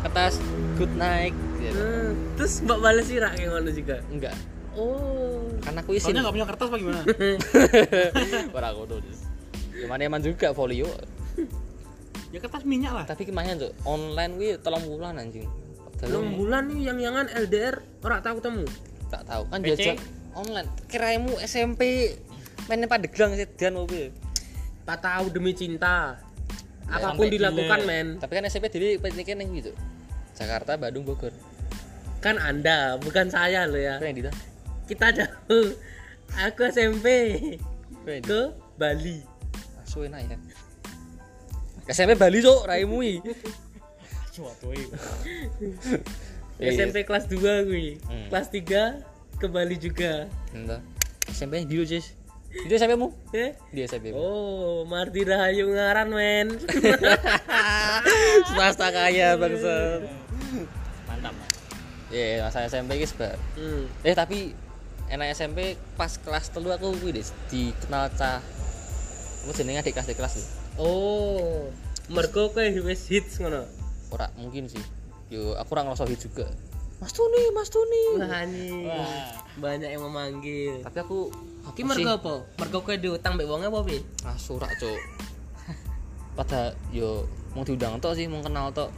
kertas 0.00 0.38
good 0.78 0.94
night 0.94 1.34
gitu. 1.58 1.74
Hmm. 1.74 2.10
Terus 2.38 2.52
Mbak 2.62 2.78
balas 2.78 3.04
sih 3.04 3.18
kayak 3.18 3.48
ngono 3.50 3.70
juga. 3.70 3.96
enggak 4.08 4.36
Oh. 4.76 5.40
karena 5.64 5.80
aku 5.80 5.96
isin 5.96 6.12
soalnya 6.12 6.28
gak 6.28 6.34
punya 6.36 6.46
kertas 6.52 6.68
apa 6.68 6.76
gimana 6.76 7.00
ora 8.60 8.68
ngono 8.76 9.00
gimana 9.72 10.00
emang 10.04 10.20
juga 10.20 10.52
folio 10.52 10.84
ya 12.28 12.38
kertas 12.44 12.68
minyak 12.68 12.92
lah 12.92 13.08
tapi 13.08 13.24
kemarin 13.24 13.56
tuh 13.56 13.72
online 13.88 14.36
wi 14.36 14.60
tolong 14.60 14.84
bulan 14.84 15.16
anjing 15.16 15.48
Dalam 15.96 16.36
bulan 16.36 16.68
nih 16.68 16.92
yang 16.92 17.00
yangan 17.00 17.24
LDR 17.48 17.80
ora 18.04 18.20
tahu 18.20 18.36
ketemu. 18.44 18.68
tak 19.08 19.24
tahu 19.24 19.42
kan 19.48 19.58
jajak 19.64 19.96
online 20.36 20.68
kiramu 20.92 21.32
SMP 21.40 22.12
mainnya 22.68 22.84
Pandeglang 22.84 23.32
sih 23.32 23.48
dan 23.56 23.80
mobil 23.80 24.12
4 24.86 25.02
tahun 25.02 25.30
demi 25.34 25.52
cinta. 25.52 26.22
Apa 26.86 27.18
pun 27.18 27.26
Sampai 27.26 27.34
dilakukan, 27.34 27.80
gila. 27.82 27.90
men. 27.90 28.06
tapi 28.22 28.32
kan 28.38 28.46
SMP 28.46 28.70
diri 28.70 28.94
pikniknya 28.94 29.42
nih 29.42 29.58
gitu 29.58 29.72
Jakarta 30.38 30.78
Bandung 30.78 31.02
Bogor 31.02 31.34
Kan 32.22 32.38
Anda, 32.38 32.94
bukan 33.02 33.26
saya 33.26 33.66
loh 33.66 33.74
ya. 33.78 33.98
yang 33.98 34.14
di 34.14 34.22
Kita 34.86 35.10
jauh. 35.10 35.74
Aku 36.46 36.62
SMP 36.70 37.06
yang 38.06 38.22
ke 38.22 38.40
Bali. 38.78 39.18
Asu 39.82 40.06
enak 40.06 40.30
ya 40.30 40.38
SMP 41.90 42.14
Bali 42.18 42.38
cok 42.42 42.66
raimu 42.66 42.98
i 43.02 43.18
suatu 44.34 44.70
ini 44.74 44.86
Iya, 46.56 46.72
iya. 46.72 46.88
SMP 46.88 47.04
kelas 47.04 47.28
2 47.28 47.68
gue. 47.68 48.00
Hmm. 48.08 48.32
Kelas 48.32 48.48
3 48.48 49.04
ke 49.36 49.44
Bali 49.44 49.76
juga. 49.76 50.24
Entah. 50.56 50.80
SMP 51.28 51.68
di 51.68 51.76
Jis 51.84 52.16
itu 52.62 52.72
SMP 52.72 52.94
mu 52.94 53.12
Eh? 53.30 53.52
di 53.68 53.82
SMP 53.82 54.10
mu 54.10 54.16
Oh, 54.16 54.76
Marti 54.84 55.20
Rahayu 55.20 55.68
ngaran, 55.68 56.08
men. 56.08 56.48
swasta 58.48 58.88
kaya 58.88 59.36
bangsa 59.36 60.00
Mantap. 61.04 61.34
Iya, 62.08 62.46
masa 62.46 62.64
SMP 62.64 62.96
ki 62.96 63.06
sebar. 63.06 63.34
hmm. 63.58 63.84
Eh 64.02 64.14
tapi 64.14 64.54
enak 65.06 65.34
SMP 65.34 65.74
pas 65.94 66.10
kelas 66.16 66.50
telu 66.50 66.70
aku 66.70 66.94
kuwi 66.96 67.18
dikenal 67.50 68.10
cah 68.14 68.38
apa 69.42 69.50
jenenge 69.54 69.78
adik 69.78 69.94
kelas 69.94 70.06
adik 70.06 70.18
kelas 70.18 70.34
lho. 70.34 70.44
Oh, 70.76 71.70
mergo 72.08 72.50
kowe 72.50 72.62
wis 72.82 73.06
hits 73.06 73.38
ngono. 73.38 73.62
Ora 74.10 74.30
mungkin 74.34 74.66
sih. 74.66 74.82
Yo 75.26 75.54
aku 75.54 75.74
ora 75.74 75.82
ngerasa 75.82 76.06
hit 76.06 76.22
juga. 76.22 76.46
Mas 76.96 77.12
Tuni, 77.12 77.42
Mas 77.52 77.68
Tuni. 77.68 78.04
Wah, 78.16 78.40
anjing. 78.40 78.88
Banyak 79.60 79.90
yang 79.92 80.02
memanggil. 80.02 80.80
Tapi 80.80 80.96
aku 80.96 81.28
Ki 81.74 81.82
mergo 81.82 82.10
apa? 82.14 82.34
Mergo 82.62 82.78
kowe 82.86 82.94
diutang 82.94 83.34
mbek 83.34 83.48
wonge 83.50 83.66
apa 83.66 83.80
piye? 83.82 83.98
ah 84.22 84.38
surak 84.38 84.70
cuk. 84.78 85.00
Pada 86.38 86.76
yo 86.94 87.26
mau 87.56 87.66
diundang 87.66 87.98
tok 87.98 88.14
sih, 88.14 88.30
mau 88.30 88.44
kenal 88.44 88.70
tok. 88.70 88.92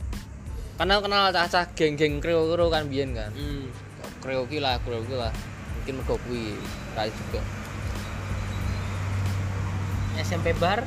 Karena 0.77 1.01
kenal 1.01 1.33
cah-cah 1.33 1.65
geng-geng 1.73 2.21
kreo-kreo 2.21 2.69
kan 2.69 2.87
biyen 2.91 3.17
kan. 3.17 3.33
Hmm. 3.33 3.73
Kreo 4.21 4.45
ki 4.51 4.61
lah, 4.61 4.77
kreo 4.85 5.01
ki 5.07 5.17
lah. 5.17 5.33
Mungkin 5.81 6.03
mergo 6.03 6.21
kuwi 6.29 6.59
ra 6.93 7.09
juga. 7.09 7.41
SMP 10.19 10.51
bar, 10.59 10.83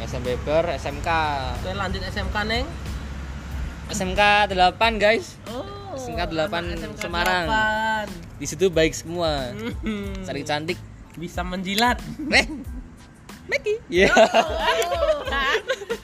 SMP 0.00 0.32
bar, 0.42 0.64
SMK. 0.80 1.08
kowe 1.60 1.72
lanjut 1.76 2.00
SMK 2.00 2.36
neng? 2.48 2.64
SMK 3.92 4.50
8 4.50 4.96
guys. 4.98 5.38
Oh, 5.46 5.94
SMK 5.94 6.32
8 6.32 6.50
anak 6.50 6.76
SMK 6.80 6.98
Semarang. 6.98 7.46
8. 8.08 8.40
Di 8.40 8.46
situ 8.48 8.66
baik 8.72 8.92
semua. 8.96 9.52
Hmm. 9.84 10.12
Bisa 11.16 11.40
menjilat. 11.40 11.96
Eh. 12.28 12.46
Meki. 13.46 13.74
Iya. 13.88 14.10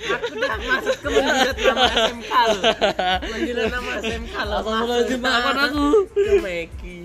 Aku 0.03 0.35
udah 0.39 0.57
masuk 0.63 0.97
ke 0.99 1.09
menjilat 1.11 1.57
nama 1.59 1.85
SMK 1.91 2.33
lo. 2.33 2.61
Menjilat 3.29 3.67
nama 3.71 3.91
SMK 3.99 4.35
lo. 4.47 4.55
Astagfirullahaladzim, 4.57 5.21
maafkan 5.21 5.57
aku. 5.59 5.87
Ke 6.11 6.33
Meki. 6.39 6.97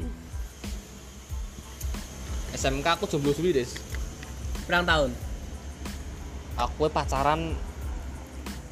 SMK 2.53 2.87
aku 2.87 3.05
jomblo 3.05 3.31
dulu, 3.33 3.49
Des. 3.51 3.71
Berang 4.65 4.85
tahun? 4.85 5.11
Aku 6.57 6.89
pacaran 6.89 7.53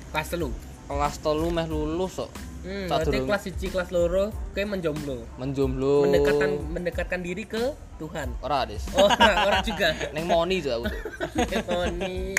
Kelas 0.10 0.32
telu. 0.32 0.50
kelas 0.86 1.18
telu 1.18 1.50
meh 1.50 1.65
lulus 1.65 2.13
kok. 2.22 2.30
Hmm, 2.62 2.86
berarti 2.89 3.18
kelas 3.25 3.44
1 3.46 3.74
kelas 3.74 3.89
loro 3.89 4.30
kowe 4.54 4.63
menjomblo. 4.63 5.25
Menjomblo. 5.38 6.06
Mendekatkan 6.06 6.50
mendekatkan 6.72 7.20
diri 7.25 7.44
ke 7.46 7.74
Tuhan. 7.96 8.30
Ora, 8.44 8.68
Des. 8.68 8.84
Oh, 8.98 9.08
orang 9.10 9.64
juga. 9.64 9.90
Neng 10.12 10.25
Moni 10.28 10.60
tuh 10.60 10.72
aku 10.75 10.86
tuh. 10.92 11.62
Tony. 11.64 12.36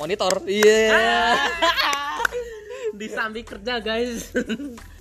Monitor. 0.00 0.42
Iya. 0.48 1.36
Disambi 2.92 3.40
kerja, 3.42 3.80
guys. 3.80 4.32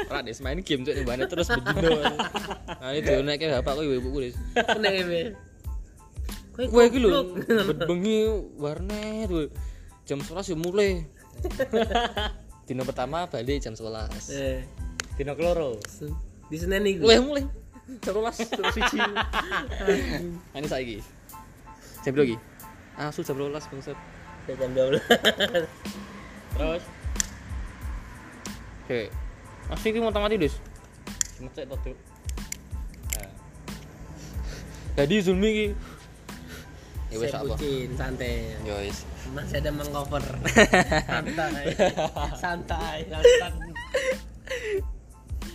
Ora, 0.07 0.21
Des 0.23 0.39
main 0.39 0.59
game 0.61 0.83
cuk 0.83 0.95
nyobane 0.95 1.23
terus 1.27 1.47
bedino. 1.49 1.89
Nah, 2.81 2.91
dionek 2.97 3.35
ke 3.39 3.45
bapak 3.61 3.73
kowe 3.79 3.85
ibuku, 3.85 4.17
Des. 4.29 4.35
Bener 4.55 4.91
ya. 5.05 5.23
Kowe 6.51 6.65
Kowe 6.67 6.83
iki 6.83 6.99
lho, 6.99 7.31
bengi 7.87 8.27
warnet 8.59 9.27
kowe. 9.31 9.45
Jam 10.03 10.19
11 10.19 10.51
ya 10.51 10.57
mulai. 10.59 10.91
Dino 12.67 12.83
pertama 12.83 13.25
balik 13.27 13.63
jam 13.63 13.73
11. 13.73 14.11
Eh, 14.35 14.59
Dino 15.15 15.33
kloro. 15.35 15.79
di 16.51 16.59
Senin 16.59 16.83
iku. 16.83 17.07
Mulai 17.07 17.19
mulai. 17.23 17.43
12 17.99 18.51
terus 18.55 18.71
siji. 18.77 18.99
Nah, 19.01 20.57
Ini 20.57 20.67
saiki. 20.69 20.97
Jam 22.01 22.13
lagi? 22.15 22.35
Asu 22.95 23.19
jam 23.25 23.35
12 23.35 23.51
bangsat. 23.57 23.97
Jam 24.47 24.71
12. 24.71 25.01
Terus 26.55 26.83
Oke. 28.81 29.07
Masih 29.71 29.87
iki 29.95 29.99
mau 30.03 30.11
mati, 30.11 30.35
Des. 30.35 30.51
semecek 31.39 31.63
to, 31.63 31.75
Duk. 31.79 31.95
Nah, 33.15 33.29
Jadi 34.99 35.15
Zulmi 35.23 35.47
iki. 35.47 35.67
Ya 37.11 37.17
wis 37.19 37.31
apa? 37.31 37.55
santai. 37.95 38.55
Ya 38.67 38.75
wis. 38.83 39.07
Masih 39.31 39.63
ada 39.63 39.71
mengcover. 39.71 40.23
santai. 41.11 41.63
Santai, 42.35 42.97
santai. 43.07 43.71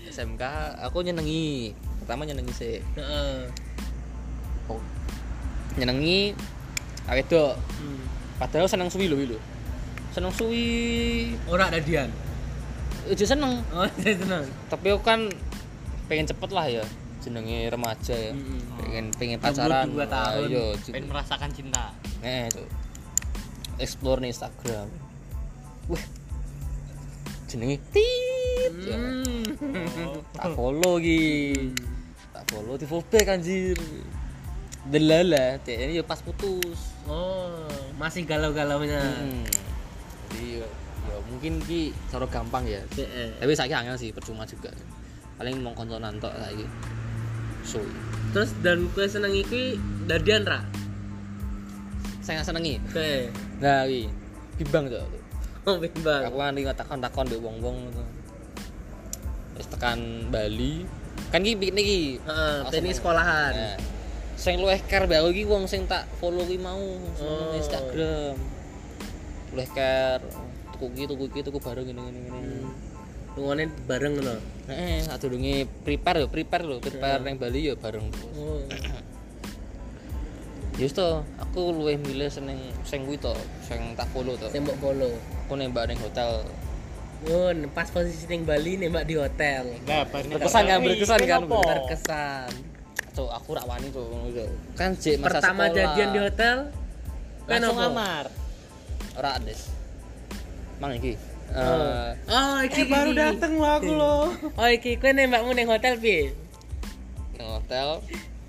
SMK 0.08 0.42
aku 0.80 1.04
nyenengi. 1.04 1.76
Pertama 2.06 2.22
nyenengi 2.22 2.54
sih. 2.54 2.78
Heeh. 2.94 3.50
Oh. 4.66 4.78
Nyenengi 5.74 6.38
awet 7.04 7.26
dok. 7.26 7.58
Hmm. 7.76 7.98
Padahal 8.38 8.70
seneng 8.70 8.86
suwi 8.86 9.06
lho 9.06 9.16
iki 9.16 9.34
lho. 9.34 9.40
seneng 10.08 10.32
suwi 10.32 10.64
Ora 11.44 11.68
ada 11.68 11.76
Dian. 11.76 12.08
aja 13.04 13.24
seneng 13.26 13.60
Oh, 13.68 13.84
saya 14.00 14.16
senang. 14.16 14.48
tapi 14.66 14.88
aku 14.88 15.04
kan 15.04 15.28
pengen 16.06 16.24
cepet 16.24 16.50
lah 16.50 16.66
ya 16.66 16.80
jenenge 17.20 17.68
remaja 17.68 18.16
ya 18.16 18.32
Mm-mm. 18.32 18.80
pengen 18.80 19.04
pengen 19.12 19.38
Jomblo 19.38 19.52
pacaran 19.52 19.86
dua 19.92 20.06
tahun. 20.08 20.48
ayo 20.48 20.64
pengen 20.82 21.06
merasakan 21.06 21.50
cinta 21.52 21.92
eh 22.20 22.48
tuh 22.48 22.64
explore 23.76 24.18
nih 24.18 24.32
Instagram 24.32 24.88
wah 25.86 26.04
jenenge 27.46 27.76
tit 27.92 28.72
ya. 28.80 28.96
Hmm. 28.96 30.16
tak 30.32 30.48
follow 30.54 30.96
ki 30.96 31.20
tak 31.76 31.95
follow 32.46 32.74
di 32.74 32.84
follow 32.84 33.04
back 33.04 33.26
anjir 33.28 33.74
delala 34.86 35.58
ini 35.64 35.98
ya 35.98 36.04
pas 36.06 36.20
putus 36.20 36.94
Oh, 37.06 37.70
masih 37.96 38.26
galau-galaunya. 38.26 38.98
hmm. 38.98 39.46
jadi 40.26 40.58
ya, 40.58 40.66
ya 41.06 41.16
mungkin 41.30 41.62
ki 41.62 41.94
cara 42.10 42.26
gampang 42.26 42.66
ya 42.66 42.82
Heeh. 42.94 43.38
tapi 43.38 43.54
saya 43.54 43.78
angel 43.78 43.94
sih 43.94 44.10
percuma 44.10 44.42
juga 44.42 44.70
paling 45.38 45.58
mau 45.58 45.70
konsonan 45.70 46.18
tok 46.18 46.34
lagi 46.34 46.66
so 47.62 47.78
Terus 48.34 48.52
dan 48.60 48.84
kue 48.92 49.06
seneng 49.06 49.32
iki 49.32 49.78
dadian 50.04 50.42
ra? 50.44 50.60
saya 52.20 52.42
nggak 52.42 52.48
senengi 52.50 52.74
Oke. 52.90 53.30
nah 53.62 53.86
wi 53.86 54.10
bimbang 54.58 54.90
tuh 54.90 55.02
Oh, 55.66 55.78
bimbang. 55.82 56.22
aku 56.26 56.38
kan 56.38 56.54
takon 56.74 56.98
takon 56.98 57.26
be 57.26 57.38
wong 57.38 57.58
wong 57.58 57.76
gitu 57.86 58.02
terus 59.54 59.66
tekan 59.66 59.98
Bali 60.30 60.82
kan 61.28 61.40
ki 61.40 61.52
piknik 61.54 61.84
ki 61.84 62.02
Heeh, 62.22 62.56
Aku 62.62 62.70
teknik 62.70 62.92
seneng. 62.92 62.98
sekolahan. 62.98 63.52
Nah, 63.54 63.76
sing 64.36 64.60
luwih 64.60 64.80
be 64.80 65.14
aku 65.16 65.30
ki 65.32 65.44
wong 65.48 65.64
sing 65.64 65.84
tak 65.84 66.04
follow 66.20 66.44
ki 66.44 66.60
mau 66.60 66.76
Oh. 66.76 67.24
oh. 67.24 67.56
Instagram 67.56 68.36
luwih 69.52 69.68
care 69.72 70.20
tuku 70.76 70.86
ki 70.92 71.04
tuku 71.08 71.24
ki 71.32 71.40
tuku 71.42 71.58
bareng 71.58 71.88
ngene 71.88 72.00
ngene 72.02 72.20
ngene 72.20 72.58
Lungone 73.36 73.68
bareng 73.84 74.16
ngono. 74.16 74.32
Heeh, 74.64 75.04
sadurunge 75.04 75.68
prepare 75.84 76.24
yo, 76.24 76.28
prepare 76.32 76.64
lho, 76.64 76.80
prepare 76.80 77.20
nang 77.20 77.36
Bali 77.36 77.68
yo 77.68 77.76
bareng. 77.76 78.08
Oh. 78.32 78.64
Ya 80.76 80.84
wis 80.84 80.96
to, 80.96 81.20
aku 81.36 81.72
luwih 81.72 82.00
milih 82.00 82.32
seneng 82.32 82.56
sing 82.84 83.04
kuwi 83.04 83.20
to, 83.20 83.36
sing 83.64 83.92
tak 83.92 84.08
follow 84.12 84.40
to. 84.40 84.48
Tembok 84.48 84.76
polo. 84.80 85.08
Aku 85.44 85.52
nembak 85.56 85.88
ning 85.88 86.00
hotel. 86.00 86.44
Oh, 87.24 87.48
pas 87.72 87.88
posisi 87.88 88.24
ning 88.26 88.44
Bali 88.44 88.76
nembak 88.76 89.04
di 89.04 89.16
hotel. 89.16 89.72
Nah, 89.82 90.04
pas 90.04 90.20
Berkesan 90.20 90.62
kan, 90.62 90.78
berkesan 90.78 91.20
kan. 91.22 91.40
Terkesan. 91.48 92.50
Cuk, 93.10 93.32
aku 93.32 93.56
rak 93.56 93.64
wani 93.64 93.88
cuk 93.88 94.04
ngono 94.04 94.28
cuk. 94.30 94.48
Kan 94.74 94.92
jek 94.94 95.16
masa 95.18 95.40
Pertama 95.40 95.64
sekolah. 95.64 95.74
jadian 95.74 96.08
di 96.08 96.20
hotel 96.20 96.56
kan 97.46 97.58
langsung 97.58 97.78
ngamar 97.78 98.24
Ora 99.14 99.30
ades. 99.34 99.72
Mang 100.76 100.92
iki. 100.92 101.16
Eh, 101.48 102.10
Oh, 102.28 102.58
iki 102.60 102.82
Eh, 102.82 102.86
baru 102.86 103.10
iki. 103.10 103.18
dateng 103.18 103.52
lo 103.56 103.68
aku 103.72 103.92
lo. 103.92 104.16
Oh, 104.52 104.68
iki 104.68 105.00
kowe 105.00 105.08
nembakmu 105.08 105.50
ning 105.50 105.64
hotel 105.64 105.96
piye? 105.96 106.36
nang 107.34 107.56
hotel. 107.56 108.04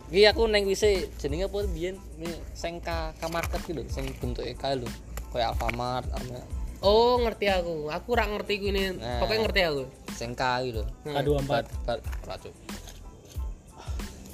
Iki 0.08 0.24
aku 0.28 0.44
neng 0.46 0.64
wise 0.64 1.08
jenenge 1.16 1.46
apa 1.46 1.64
biyen 1.68 1.96
Ini 2.16 2.28
sing 2.52 2.80
ka 2.80 3.16
kamarket 3.16 3.64
ki 3.64 3.72
lho, 3.72 3.88
sing 3.88 4.12
bentuke 4.14 4.52
kae 4.54 4.76
lho. 4.76 4.88
Kayak 5.30 5.54
Alfamart, 5.54 6.08
ama 6.12 6.40
Oh, 6.82 7.18
ngerti 7.26 7.50
aku. 7.50 7.90
Aku 7.90 8.08
ora 8.14 8.30
ngerti 8.30 8.54
ku 8.62 8.66
ini. 8.70 8.94
Nah. 8.94 9.18
Pokoknya 9.22 9.42
ngerti 9.50 9.62
aku. 9.66 9.84
sing 10.18 10.34
ka 10.34 10.66
iki 10.66 10.74
lho. 10.74 10.84
K24. 11.06 11.46
Bar 11.46 11.64
bar 11.86 11.98
ora 12.26 12.36
cuk. 12.42 12.54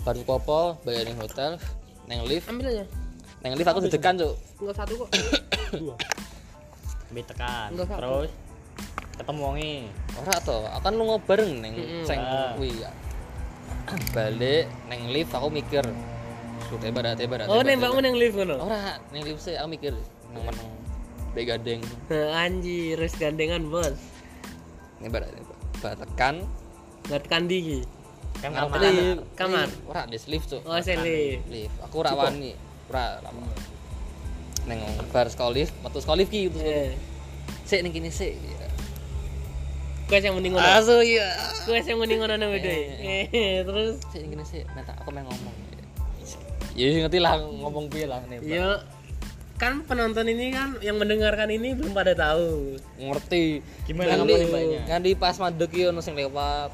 Bar 0.04 0.16
kopo 0.24 0.80
bayar 0.84 1.04
ning 1.08 1.20
hotel, 1.20 1.60
neng 2.08 2.24
lift, 2.24 2.48
Ambil 2.48 2.72
aja. 2.72 2.86
neng 3.44 3.56
lift 3.60 3.68
aku 3.68 3.80
dedekan 3.84 4.16
cuk. 4.16 4.36
Enggak 4.64 4.76
satu 4.80 4.94
kok. 5.04 5.10
Dua. 5.76 5.96
ambil 7.14 7.30
tekan 7.30 7.70
Enggak 7.78 7.88
terus 7.94 8.30
ketemu 9.14 9.40
wongi 9.46 9.74
Ora 10.18 10.36
to, 10.42 10.58
akan 10.66 10.92
lunga 10.98 11.18
bareng 11.22 11.52
neng 11.62 11.74
Ah. 12.10 12.58
kuwi 12.58 12.74
ya. 12.82 12.90
Balik 14.16 14.66
neng 14.88 15.12
lift 15.12 15.32
aku 15.36 15.48
mikir. 15.52 15.84
Sudah 16.72 16.90
barat 16.96 17.20
barat. 17.28 17.46
Oh, 17.52 17.60
nembakmu 17.62 18.00
ning 18.02 18.16
lift 18.16 18.40
ngono. 18.40 18.56
Ora, 18.66 18.98
neng 19.12 19.22
lift 19.28 19.44
sih 19.44 19.54
aku 19.60 19.68
mikir 19.68 19.94
nang 20.32 20.48
meneng 20.48 20.83
be 21.34 21.44
gandeng. 21.44 21.82
Anjir, 22.10 22.98
wis 22.98 23.18
gandengan, 23.18 23.66
Bos. 23.68 23.98
Barat 25.04 25.30
barat 25.82 26.00
tekan 26.00 26.36
Buat 27.04 27.28
kandi 27.28 27.56
iki. 27.60 27.80
kan 28.40 28.56
kamar 28.56 28.80
lift. 28.80 29.24
Kamar. 29.36 29.68
Ora 29.84 30.04
des 30.08 30.24
lift 30.28 30.48
cuk. 30.48 30.64
Oh, 30.64 30.80
sing 30.80 31.00
lift. 31.00 31.44
Lift. 31.48 31.76
Aku 31.84 32.00
ora 32.00 32.12
wani. 32.14 32.56
Ora 32.88 33.20
lama. 33.20 33.44
Neng 34.64 34.80
bar 35.12 35.28
sekolah 35.28 35.52
lift, 35.52 35.76
metu 35.84 36.00
sekolah 36.00 36.24
lift 36.24 36.32
ki. 36.32 36.48
terus 36.48 36.96
Sik 37.64 37.80
ning 37.84 37.92
kene 37.92 38.12
sik. 38.12 38.36
kowe 40.04 40.20
sing 40.20 40.32
mending 40.36 40.54
ngono. 40.56 40.68
Asu 40.68 41.00
iya. 41.02 41.28
Kowe 41.68 41.80
sing 41.80 41.96
mending 41.96 42.20
ngono 42.24 42.36
nang 42.36 42.52
beda. 42.52 42.68
Eh, 42.72 43.64
terus 43.64 44.00
Sik 44.12 44.24
ning 44.24 44.40
kene 44.40 44.46
sik. 44.46 44.64
Tak- 44.72 45.04
aku 45.04 45.10
main 45.12 45.24
ngomong. 45.28 45.56
Ya 46.74 46.90
ngerti 47.06 47.20
lah 47.22 47.38
ngomong 47.40 47.86
piye 47.88 48.08
lah 48.08 48.24
nembak. 48.28 48.48
Yo 48.48 48.80
kan 49.54 49.84
penonton 49.84 50.26
ini 50.26 50.50
kan 50.50 50.76
yang 50.80 50.98
mendengarkan 50.98 51.48
ini 51.48 51.72
belum 51.72 51.92
pada 51.92 52.12
tahu. 52.12 52.76
ngerti 52.98 53.62
Gimana 53.84 54.18
Kan 54.18 54.26
di- 54.26 54.82
kan 54.84 55.00
di 55.00 55.12
pas 55.14 55.36
mandek 55.36 55.72
ono 55.86 56.00
sing 56.00 56.14
lewat 56.14 56.74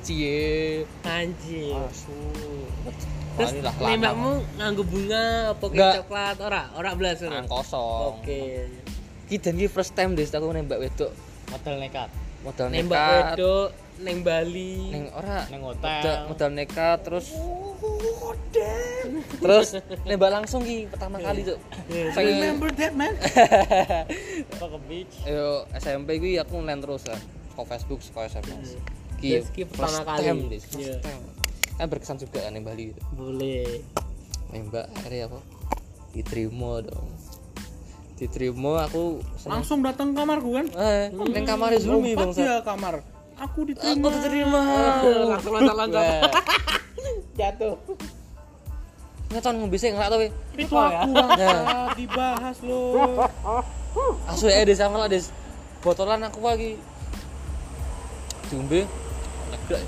cie 0.00 0.84
Anjir. 1.02 1.72
asu 1.82 2.12
Terus 3.32 3.52
nembakmu 3.56 4.30
nganggo 4.54 4.84
bunga 4.84 5.24
apa 5.50 5.64
coklat 5.64 6.36
ora? 6.38 6.62
Ora 6.74 6.92
belas 6.92 7.16
ora. 7.20 7.40
kosong 7.42 8.20
Oke. 8.20 8.68
ki 9.24 9.36
dan 9.38 9.56
ki 9.56 9.66
first 9.66 9.92
time 9.92 10.12
des 10.12 10.28
aku 10.28 10.44
nembak 10.46 10.76
wedok 10.78 11.08
modal 11.48 11.74
nekat 11.76 12.08
modal 12.42 12.66
Nembak 12.68 13.00
nekat 13.00 13.24
wedok 13.32 13.68
neng 13.98 14.18
Bali. 14.20 14.76
neng 14.90 15.04
ora 15.10 15.48
Neng 15.48 15.62
hotel. 15.64 16.28
modal 16.28 16.50
nekat 16.50 16.98
terus 17.02 17.32
terus 19.34 19.68
nembak 20.02 20.30
langsung 20.32 20.60
ki 20.60 20.86
pertama 20.86 21.18
kali 21.18 21.42
tuh 21.42 21.58
pengen 22.12 22.36
Remember 22.38 22.70
that 22.72 22.92
man? 22.92 23.14
apa 24.48 24.66
ke 24.66 24.78
beach 24.84 25.14
yo 25.24 25.46
SMP 25.74 26.16
gue 26.16 26.36
aku 26.36 26.56
nelen 26.56 26.78
terus 26.78 27.02
kan 27.02 27.18
ke 27.52 27.62
Facebook 27.66 28.00
ke 28.00 28.20
SMS 28.22 28.76
ki 29.16 29.28
Terus 29.36 29.48
ki 29.50 29.62
pertama 29.64 29.88
first 29.92 30.02
kali. 30.04 30.22
time 30.22 30.38
des 30.46 30.62
first 30.62 30.78
Iya. 30.78 30.96
time 31.00 31.22
kan 31.72 31.86
berkesan 31.86 32.16
juga 32.18 32.38
kan 32.40 32.50
nembak 32.50 32.72
Bali 32.72 32.84
gitu 32.88 33.00
Boleh. 33.12 33.80
nembak 34.48 34.86
akhirnya 34.92 35.26
apa 35.26 35.38
diterima 36.10 36.72
dong 36.80 37.08
diterima 38.14 38.84
aku 38.84 39.18
senang 39.34 39.52
Langsung 39.58 39.78
datang 39.80 40.10
ke 40.10 40.16
kamarku 40.16 40.50
kan? 40.52 40.66
eh 40.72 41.10
neng 41.10 41.42
kamar 41.42 41.74
Zulmi 41.74 42.14
bang 42.14 42.30
dia 42.30 42.62
kamar. 42.62 43.02
Aku 43.34 43.66
diterima. 43.66 44.06
aku 44.06 44.14
diterima 44.14 44.60
Langsung 45.26 45.50
loncat-loncat. 45.50 46.04
Wah, 46.22 46.30
Jatuh. 47.38 47.74
Ngeton 49.32 49.54
ngombe 49.56 49.76
sih 49.76 49.88
ngelak 49.88 50.08
tapi 50.08 50.26
Itu 50.54 50.74
aku 50.76 51.10
angkat, 51.16 51.96
dibahas 51.96 52.56
loh. 52.62 53.24
asu 54.24 54.46
ya 54.46 54.62
des 54.62 54.76
sama 54.76 54.96
lah 54.96 55.08
des 55.08 55.28
botolan 55.80 56.20
aku 56.22 56.40
lagi 56.40 56.80
diombe 58.46 58.84
lega 59.48 59.78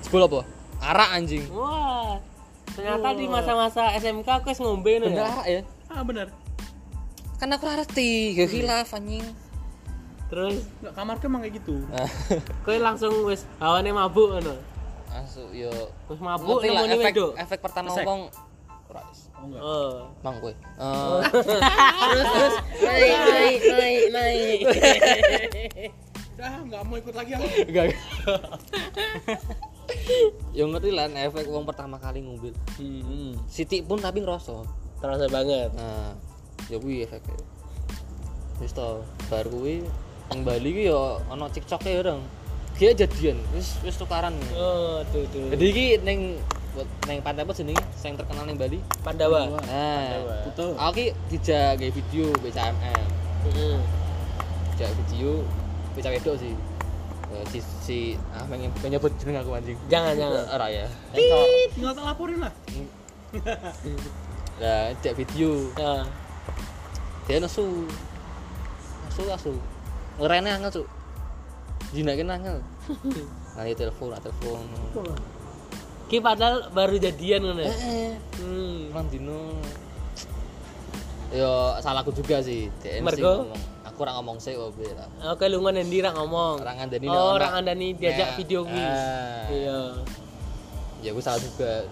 sebel 0.00 0.22
apa 0.24 0.40
arak 0.80 1.10
anjing 1.12 1.44
Wah. 1.50 2.18
Ternyata 2.74 3.14
di 3.14 3.30
masa-masa 3.30 3.94
SMK 3.94 4.26
aku 4.26 4.50
wis 4.50 4.58
ngombe 4.58 4.98
nih. 4.98 5.06
bener 5.06 5.14
ya. 5.16 5.26
arak 5.30 5.46
ya 5.46 5.60
Ah 5.86 6.02
bener. 6.02 6.26
kan 7.36 7.50
aku 7.50 7.64
ngerti 7.64 8.34
gak 8.34 8.50
hilaf 8.50 8.90
anjing 8.90 9.22
Terus 10.24 10.66
kamarku 10.96 11.30
emang 11.30 11.46
kayak 11.46 11.62
gitu. 11.62 11.84
Nah, 11.86 12.08
kowe 12.66 12.74
langsung 12.74 13.12
wis 13.28 13.46
hawane 13.60 13.94
mabuk 13.94 14.34
ngono. 14.34 14.56
Asu 15.14 15.46
yo 15.54 15.70
Wis 16.10 16.18
mabuk 16.18 16.58
lah 16.66 16.82
nemoni 16.82 16.94
efek 16.98 17.14
efek 17.38 17.58
pertama 17.62 17.94
wong 17.94 18.26
ora. 18.90 19.02
Oh 19.34 19.44
enggak. 19.46 19.62
Oh. 19.62 19.94
mang 20.22 20.36
kowe 20.42 20.52
Oh. 20.78 21.20
Eh, 21.24 22.10
terus 22.10 22.28
terus 22.30 22.54
naik 22.82 23.18
naik 23.22 23.60
naik 23.64 24.04
naik. 24.12 24.60
Ah, 26.44 26.60
nggak 26.60 26.82
mau 26.84 26.96
ikut 26.98 27.14
lagi 27.14 27.30
aku. 27.38 27.46
Enggak. 27.64 27.86
Yang 30.52 30.68
ngerti 30.76 30.90
lah 30.92 31.06
efek 31.08 31.46
uang 31.48 31.64
pertama 31.64 31.96
kali 31.96 32.20
mobil. 32.20 32.52
Hmm. 32.76 33.38
Siti 33.48 33.80
pun 33.80 34.02
tapi 34.02 34.20
ngerasa. 34.20 34.52
Terasa 35.00 35.24
banget. 35.30 35.72
Nah, 35.72 36.12
ya 36.68 36.76
kuwi 36.76 37.06
efeknya. 37.06 37.38
Wis 38.60 38.76
to, 38.76 39.02
bar 39.30 39.46
kuwi 39.48 39.82
nang 40.30 40.40
Bali 40.40 40.70
ki 40.72 40.84
ya 40.88 41.20
ana 41.28 41.46
cikcoke 41.52 41.90
ya, 41.90 42.02
Dong. 42.02 42.22
Dia 42.74 42.90
jadian, 42.90 43.38
wis 43.54 43.78
wis 43.86 43.94
tukaran. 43.94 44.34
Oh, 44.50 44.98
tuh 45.14 45.22
tuh. 45.30 45.46
Jadi 45.54 45.64
iki 45.70 45.86
ning 46.02 46.42
ning 47.06 47.22
pantai 47.22 47.46
apa 47.46 47.54
jenenge 47.54 47.78
sing 47.94 48.18
terkenal 48.18 48.42
ning 48.50 48.58
Bali? 48.58 48.82
Pandawa. 49.06 49.46
Nah, 49.62 50.42
Betul. 50.42 50.74
aku 50.74 50.90
ki 50.98 51.06
dijak 51.30 51.78
gawe 51.78 51.90
video 51.94 52.24
BCMM. 52.42 53.06
Heeh. 53.46 53.78
Dijak 54.74 54.90
video 55.06 55.46
BCM 55.94 56.18
wedok 56.18 56.36
sih. 56.42 56.54
Eh, 57.34 57.44
si 57.50 57.58
si 57.62 57.98
ah 58.34 58.42
pengen 58.50 58.74
menyebut 58.82 59.14
jeneng 59.22 59.46
aku 59.46 59.54
anjing. 59.54 59.78
Jangan 59.86 60.18
jangan. 60.18 60.42
Ora 60.50 60.66
ya. 60.66 60.86
Tinggal 61.70 61.94
tak 61.94 62.04
laporin 62.10 62.42
lah. 62.42 62.52
Nah, 64.58 64.94
cek 65.02 65.14
video 65.18 65.70
Ya. 65.74 66.06
dia 67.26 67.38
nesu 67.42 67.86
asu 69.10 69.22
asu 69.30 69.52
ngerene 70.20 70.50
angel 70.54 70.86
cuk 71.94 71.96
jinakin 71.96 72.26
angel 72.28 72.58
nanti 73.54 73.72
telepon 73.72 74.10
nak 74.10 74.20
telepon 74.20 74.58
Ki 76.04 76.20
padahal 76.20 76.68
baru 76.68 77.00
jadian 77.00 77.40
ngono. 77.40 77.64
ya? 77.64 77.72
eh 77.72 78.12
Hmm. 78.36 78.92
Mang 78.92 79.08
dino 79.08 79.56
yo 81.32 81.74
salahku 81.80 82.12
juga 82.12 82.38
sih 82.38 82.68
DMC 82.78 83.00
Mergo? 83.00 83.32
ngomong 83.42 83.62
aku 83.84 83.98
ora 84.02 84.12
ngomong 84.14 84.36
sih 84.36 84.52
kok 84.52 84.70
be 84.74 84.86
lah 84.90 85.08
Oke 85.32 85.48
lu 85.48 85.64
ndi 85.64 85.98
ra 85.98 86.12
ngomong. 86.12 86.60
Orang 86.60 86.76
ngandani 86.76 87.06
Oh, 87.08 87.34
orang 87.34 87.56
ana- 87.56 87.72
andani 87.72 87.96
diajak 87.96 88.36
video 88.36 88.62
kuwi. 88.62 88.84
Iya. 89.50 89.80
ya 91.00 91.10
gue 91.10 91.24
salah 91.24 91.36
juga 91.38 91.88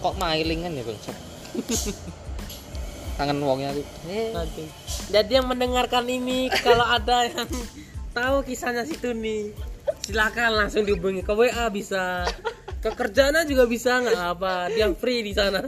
kok 0.00 0.14
mailingan 0.18 0.74
ya 0.74 0.82
konsep 0.82 1.14
kangen 3.16 3.38
wongnya 3.40 3.70
aku 3.70 3.82
eh 4.10 4.34
Aduh. 4.34 4.68
Jadi 5.06 5.32
yang 5.32 5.46
mendengarkan 5.46 6.02
ini 6.04 6.50
kalau 6.66 6.82
ada 6.82 7.30
yang 7.30 7.46
tahu 8.14 8.46
kisahnya 8.46 8.86
si 8.86 8.94
Tuni, 8.96 9.50
silakan 10.06 10.64
langsung 10.64 10.86
dihubungi 10.86 11.26
ke 11.26 11.34
WA 11.34 11.66
bisa. 11.68 12.22
Ke 12.78 12.92
kerjaan 12.92 13.48
juga 13.48 13.64
bisa 13.64 13.96
nggak 13.96 14.22
apa, 14.36 14.68
dia 14.70 14.92
free 14.92 15.24
di 15.24 15.32
sana. 15.32 15.64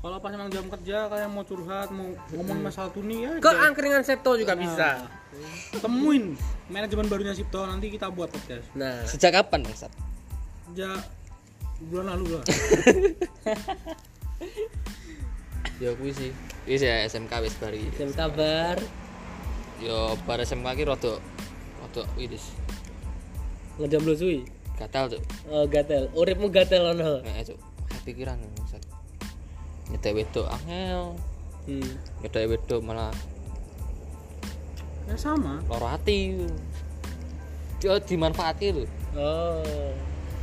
Kalau 0.00 0.18
pas 0.22 0.30
emang 0.30 0.46
jam 0.48 0.64
kerja 0.70 1.10
kalian 1.10 1.30
mau 1.34 1.42
curhat, 1.42 1.90
mau 1.90 2.14
ngomong 2.32 2.70
masalah 2.70 2.94
tuni 2.94 3.26
ya. 3.26 3.34
Ke 3.42 3.50
angkringan 3.50 4.06
Septo 4.06 4.38
juga 4.38 4.54
bisa. 4.54 5.10
temuin 5.82 6.38
manajemen 6.70 7.08
barunya 7.08 7.34
Sipto 7.34 7.66
nanti 7.66 7.90
kita 7.90 8.12
buat 8.14 8.30
podcast. 8.30 8.68
Nah, 8.78 9.02
sejak 9.08 9.32
kapan 9.34 9.66
Bangsat? 9.66 9.90
Ja 10.78 11.02
bulan 11.90 12.14
lalu 12.14 12.38
lah. 12.38 12.44
ya 15.82 15.90
kuwi 15.98 16.14
sih 16.14 16.30
wis 16.70 16.78
ya 16.78 17.02
SMK 17.10 17.32
wis 17.42 17.58
bari 17.58 17.82
jam 17.98 18.14
kabar 18.14 18.78
yo 19.82 20.14
bar 20.22 20.38
SMK 20.38 20.78
ki 20.78 20.84
rada 20.86 21.18
rada 21.82 22.02
wis 22.14 22.54
ngejomblo 23.76 24.14
suwi. 24.14 24.46
gatal 24.78 25.06
tuh 25.10 25.22
Oh, 25.50 25.66
gatel. 25.66 26.06
Uripmu 26.14 26.48
gatel 26.48 26.94
ono. 26.94 27.20
nek 27.22 27.42
cuk 27.46 27.58
pikiran 28.02 28.34
Bangsat 28.58 28.82
nyetek 29.90 30.14
wedok 30.16 30.46
angel 30.50 31.14
Hmm. 31.66 31.90
nyetek 32.22 32.50
wedok 32.50 32.80
malah 32.82 33.14
Ya 35.06 35.14
sama, 35.18 35.58
loro 35.70 35.86
hati 35.90 36.38
dia 37.78 37.98
dimanfaati 37.98 38.66
lho 38.74 38.84
Oh. 39.18 39.92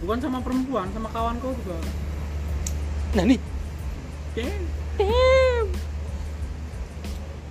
bukan 0.03 0.19
sama 0.19 0.39
perempuan, 0.39 0.87
sama 0.95 1.09
kawan 1.11 1.35
kau 1.39 1.51
juga. 1.51 1.75
nah 3.15 3.23
nih 3.25 3.39
Ya, 4.37 4.45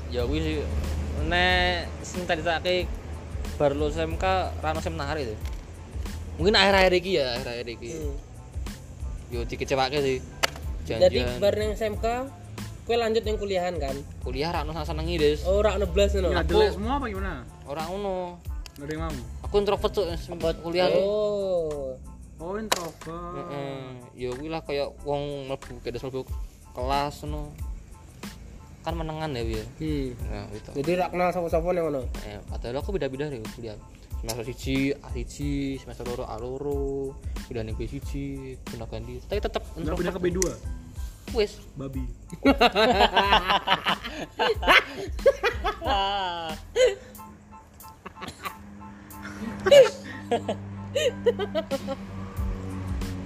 ya 0.08 0.20
kuwi 0.24 0.40
sih 0.40 0.54
nek 1.28 1.84
sing 2.00 2.22
tadi 2.24 2.40
bar 3.58 3.72
lulus 3.72 3.94
SMK 3.94 4.24
rano 4.56 4.78
seminar 4.78 5.14
itu 5.16 5.34
mungkin 6.34 6.54
akhir-akhir 6.54 6.92
iki 6.94 7.10
ya 7.14 7.34
akhir-akhir 7.34 7.68
iki 7.68 7.90
Hmm. 7.92 8.14
yo 9.28 9.42
dikecewake 9.42 9.98
sih 9.98 10.18
Jadi 10.84 11.20
janjian 11.20 11.36
bar 11.36 11.52
nang 11.52 11.74
SMK 11.74 12.06
kue 12.82 12.96
lanjut 12.96 13.20
yang 13.20 13.36
kuliahan 13.36 13.74
kan? 13.76 13.92
kuliah 14.22 14.48
rano 14.48 14.72
senengi 14.72 15.18
des 15.18 15.42
Oh, 15.42 15.58
ora 15.58 15.76
16 15.76 15.84
ngono. 16.16 16.28
ya 16.30 16.40
jelek 16.40 16.70
semua 16.72 16.96
apa 16.96 17.06
gimana? 17.06 17.44
orang 17.66 17.86
ngono 17.88 18.16
ada 18.78 18.88
yang 18.88 19.02
mau. 19.04 19.12
aku 19.42 19.54
introvert 19.58 19.92
tuh 19.92 20.06
sempat 20.16 20.54
kuliah 20.58 20.86
tuh 20.88 21.02
Oh. 21.02 21.98
Oh 22.38 22.54
introvert. 22.54 23.04
Heeh. 23.04 23.82
ya 24.16 24.28
kuwi 24.30 24.46
lah 24.46 24.62
kayak 24.62 24.94
wong 25.02 25.22
mlebu 25.44 25.82
kedes 25.82 26.00
mlebu 26.00 26.22
kelas 26.70 27.20
ngono 27.20 27.50
kan 28.80 28.92
menengan 28.94 29.30
ya 29.32 29.42
ya 29.42 29.64
Hmm. 29.78 30.06
nah 30.24 30.44
gitu. 30.50 30.68
Jadi 30.74 30.90
rak 30.96 31.08
kenal 31.12 31.28
sapa-sapa 31.30 31.66
nang 31.70 31.82
ngono. 31.86 32.00
eh, 32.24 32.38
padahal 32.46 32.78
aku 32.78 32.90
beda-beda 32.90 33.26
nih 33.26 33.38
kuliah 33.52 33.76
semester 34.18 34.44
siji 34.44 34.90
A 34.96 35.06
siji 35.10 35.76
semester 35.76 36.04
loro 36.04 36.24
A 36.24 36.34
loro. 36.36 37.12
Udah 37.46 37.62
nih 37.62 37.72
B 37.72 37.84
siji 37.84 38.54
pindah 38.64 38.86
ganti. 38.86 39.22
Tapi 39.22 39.38
tetap 39.38 39.62
Nggak 39.74 39.94
pindah 39.94 40.12
ke 40.12 40.20
B2 40.20 40.38
wes 41.28 41.60
babi. 41.76 42.08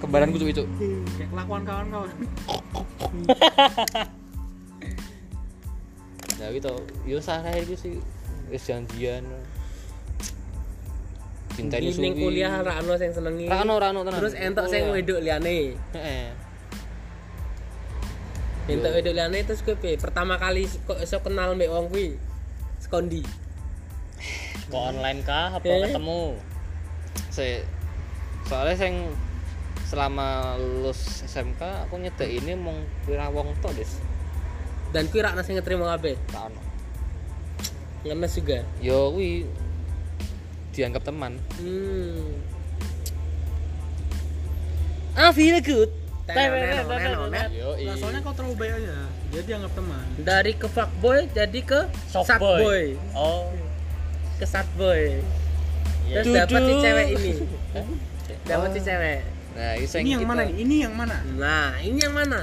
kembaran 0.03 0.27
gue 0.29 0.51
itu 0.51 0.63
Kayak 1.15 1.29
kelakuan 1.31 1.61
kawan-kawan. 1.63 2.11
ya 6.43 6.51
gitu 6.51 6.75
yo 7.07 7.17
saya 7.17 7.55
itu 7.55 7.73
sih 7.73 7.93
wes 8.51 8.67
janjian 8.67 9.23
cinta 11.53 11.77
ini 11.77 11.93
Ning 11.95 12.17
suwi 12.17 12.23
kuliah 12.27 12.59
ra 12.59 12.81
ono 12.81 12.97
sing 12.97 13.13
senengi. 13.13 13.45
rano 13.45 13.77
rano 13.77 14.01
tenan 14.01 14.19
Terus 14.19 14.33
entok 14.33 14.65
sing 14.67 14.89
wedok 14.89 15.21
liyane. 15.21 15.77
Heeh. 15.93 16.33
Entok 18.65 18.89
Yo. 18.89 18.97
wedok 18.97 19.13
liyane 19.13 19.39
terus 19.45 19.61
kowe? 19.61 19.77
Pertama 19.77 20.41
kali 20.41 20.65
kok 20.65 20.97
iso 20.97 21.21
kenal 21.21 21.53
mbek 21.53 21.69
wong 21.69 21.93
kuwi. 21.93 22.17
Skondi. 22.81 23.21
Kok 24.65 24.83
online 24.97 25.21
kah 25.21 25.53
apa 25.53 25.63
Eh. 25.63 25.85
ketemu? 25.85 26.41
saya 27.29 27.61
soalnya 28.45 28.73
saya 28.73 28.89
selama 29.85 30.57
lulus 30.57 31.21
SMK 31.25 31.61
aku 31.85 32.01
nyedek 32.01 32.29
ini 32.29 32.53
mong 32.53 32.77
kira 33.05 33.29
wong 33.29 33.53
tok 33.61 33.73
des 33.73 33.89
Dan 34.93 35.09
kuwi 35.09 35.25
rak 35.25 35.33
sing 35.41 35.57
ngetrimo 35.57 35.89
kabeh. 35.89 36.15
tak 36.29 36.53
ono 36.53 36.61
Ngenes 38.03 38.31
juga. 38.35 38.61
yo 38.77 39.09
wi 39.15 39.47
dianggap 40.73 41.03
teman 41.05 41.37
Hmm. 41.57 42.37
I 45.13 45.29
feel 45.33 45.57
good 45.61 45.89
tenet. 46.25 47.49
yo 47.53 47.75
Nah, 47.77 47.95
soalnya 47.99 48.19
kau 48.23 48.33
terlalu 48.33 48.55
baik 48.55 48.73
aja. 48.79 48.95
Dia 49.33 49.41
dianggap 49.43 49.71
teman. 49.75 50.05
Dari 50.21 50.53
ke 50.55 50.67
fuckboy 50.69 51.19
jadi 51.29 51.59
ke 51.65 51.79
Softboy. 52.07 52.25
sadboy. 52.25 52.85
Oh. 53.17 53.49
Ke 54.39 54.45
sadboy. 54.45 55.19
Iya. 56.07 56.21
Terus 56.21 56.33
dapat 56.37 56.61
si 56.61 56.73
cewek 56.79 57.07
ini. 57.17 57.31
Dapat 58.45 58.69
si 58.71 58.79
cewek. 58.81 59.19
nah 59.53 59.73
ini, 59.77 59.85
Ini 59.85 60.09
yang 60.17 60.25
mana 60.25 60.41
nih? 60.49 60.55
Ini 60.65 60.75
yang 60.89 60.93
mana? 60.97 61.17
Nah, 61.37 61.69
ini 61.81 61.97
yang 62.01 62.15
mana? 62.15 62.39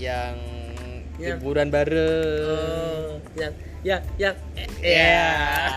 yang 0.00 0.34
Yang- 1.22 1.38
liburan 1.38 1.68
bareng 1.68 2.42
Oh, 2.44 3.14
yang 3.34 3.52
yang 3.82 4.02
yang 4.16 4.34
ya 4.78 5.22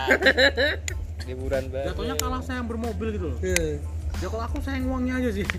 liburan 1.28 1.64
Jatuhnya 1.66 2.14
bareng 2.14 2.18
kalah 2.18 2.40
saya 2.40 2.58
yang 2.58 2.68
bermobil 2.68 3.08
gitu 3.10 3.26
loh. 3.30 3.38
Hmm. 3.38 3.74
Ya 4.16 4.26
kalau 4.26 4.44
aku 4.44 4.58
sayang 4.60 4.86
uangnya 4.86 5.18
aja 5.18 5.30
sih. 5.32 5.46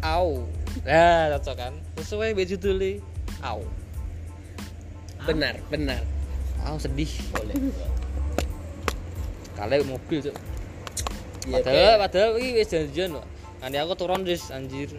au 0.00 0.46
nah 0.82 1.34
cocok 1.34 1.54
kan 1.54 1.74
sesuai 1.96 2.30
baju 2.30 2.46
judulnya 2.48 3.02
au 3.40 3.66
Benar, 5.20 5.58
benar. 5.66 5.98
au 6.62 6.78
sedih 6.78 7.10
boleh 7.28 7.58
kalian 9.54 9.82
mobil 9.88 10.22
cok 10.22 10.36
Iya, 11.48 11.54
padahal 11.58 11.74
Pe. 11.88 11.98
padahal 11.98 12.30
ini 12.36 12.50
wis 12.54 12.68
janjian 12.68 13.10
loh 13.10 13.26
nanti 13.58 13.74
aku 13.74 13.92
turun 13.96 14.22
dis 14.22 14.48
anjir 14.48 14.94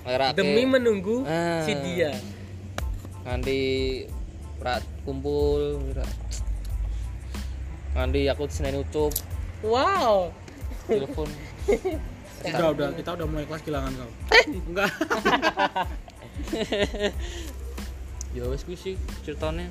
Ngerake. 0.00 0.40
Demi 0.40 0.64
menunggu 0.64 1.28
Ah. 1.28 1.60
si 1.60 1.76
dia. 1.76 2.16
Nanti 3.28 3.58
rat 4.64 4.80
kumpul 5.04 5.76
nanti 7.92 8.24
aku 8.32 8.48
senin 8.48 8.80
ucup. 8.80 9.12
Wow. 9.60 10.32
telepon. 10.88 11.28
Udah 12.48 12.70
udah. 12.70 12.88
Kita 12.94 13.18
udah 13.18 13.26
mulai 13.26 13.44
kelas 13.50 13.66
kehilangan 13.66 13.92
kau. 13.98 14.12
Enggak. 14.70 14.88
ya 18.38 18.46
wes 18.46 18.62
sih 18.62 18.94
ceritanya. 19.26 19.66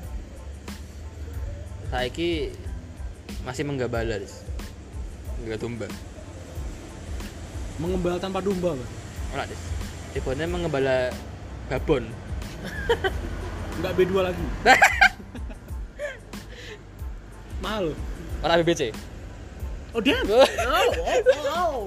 Saiki 1.88 2.52
masih 3.48 3.64
menggabala 3.64 4.20
dis 4.20 4.44
enggak 5.40 5.64
tumba 5.64 5.88
Mengembala 7.80 8.20
tanpa 8.20 8.44
domba, 8.44 8.76
Bang. 8.76 8.92
ora 9.32 9.48
dis 9.48 9.62
Tibanya 10.12 10.50
mengembala 10.52 11.14
babon 11.72 12.04
Enggak 13.78 13.94
B2 13.98 14.14
lagi. 14.22 14.46
Mahal 17.64 17.90
loh. 17.92 17.98
ora 18.46 18.54
BBC 18.62 18.94
Oh, 19.98 20.02
damn. 20.04 20.30
Oh, 20.30 20.46
oh, 20.46 21.26
oh. 21.58 21.82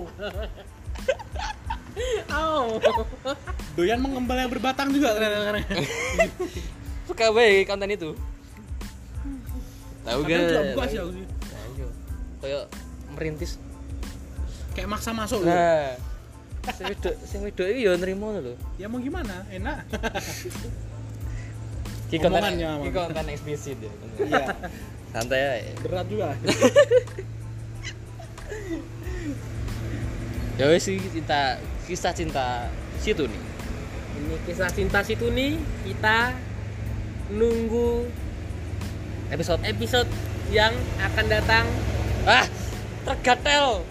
Oh. 2.33 2.67
Doyan 3.79 4.03
mengembala 4.03 4.43
yang 4.43 4.51
berbatang 4.51 4.91
juga 4.91 5.15
kadang-kadang. 5.15 5.63
suka 7.11 7.27
baik 7.35 7.67
konten 7.67 7.91
itu 7.91 8.11
tahu 10.07 10.21
gak 10.25 10.63
buka 10.79 10.85
sih 10.87 10.99
aku 11.03 11.11
sih. 11.11 11.27
kayak 12.41 12.65
merintis 13.19 13.59
Kayak 14.71 14.89
maksa 14.95 15.11
masuk 15.11 15.43
nah 15.43 15.99
sing 16.71 16.87
wedok 16.87 17.15
sing 17.27 17.41
wedok 17.43 17.67
iki 17.67 17.91
ya 17.91 17.99
nrimo 17.99 18.31
lho 18.31 18.55
Ya 18.79 18.87
mau 18.87 19.03
gimana? 19.03 19.43
Enak. 19.51 19.83
Iki 22.11 22.27
Mang. 22.27 22.83
konten 22.91 23.27
eksplisit 23.29 23.79
ya 23.79 23.93
Iya. 24.21 24.47
santai 25.11 25.41
aja 25.41 25.73
Berat 25.81 26.07
juga. 26.07 26.35
ya 30.59 30.69
wes 30.69 30.85
sih 30.85 30.99
cinta 31.01 31.57
kisah 31.87 32.13
cinta 32.13 32.69
situ 32.99 33.25
nih 33.25 33.43
Ini 34.21 34.37
kisah 34.45 34.69
cinta 34.69 35.01
situ 35.01 35.31
nih 35.31 35.57
kita 35.87 36.35
nunggu 37.31 38.11
episode 39.31 39.63
episode 39.65 40.11
yang 40.51 40.75
akan 41.01 41.27
datang 41.31 41.65
ah 42.27 42.45
tergatel 43.07 43.87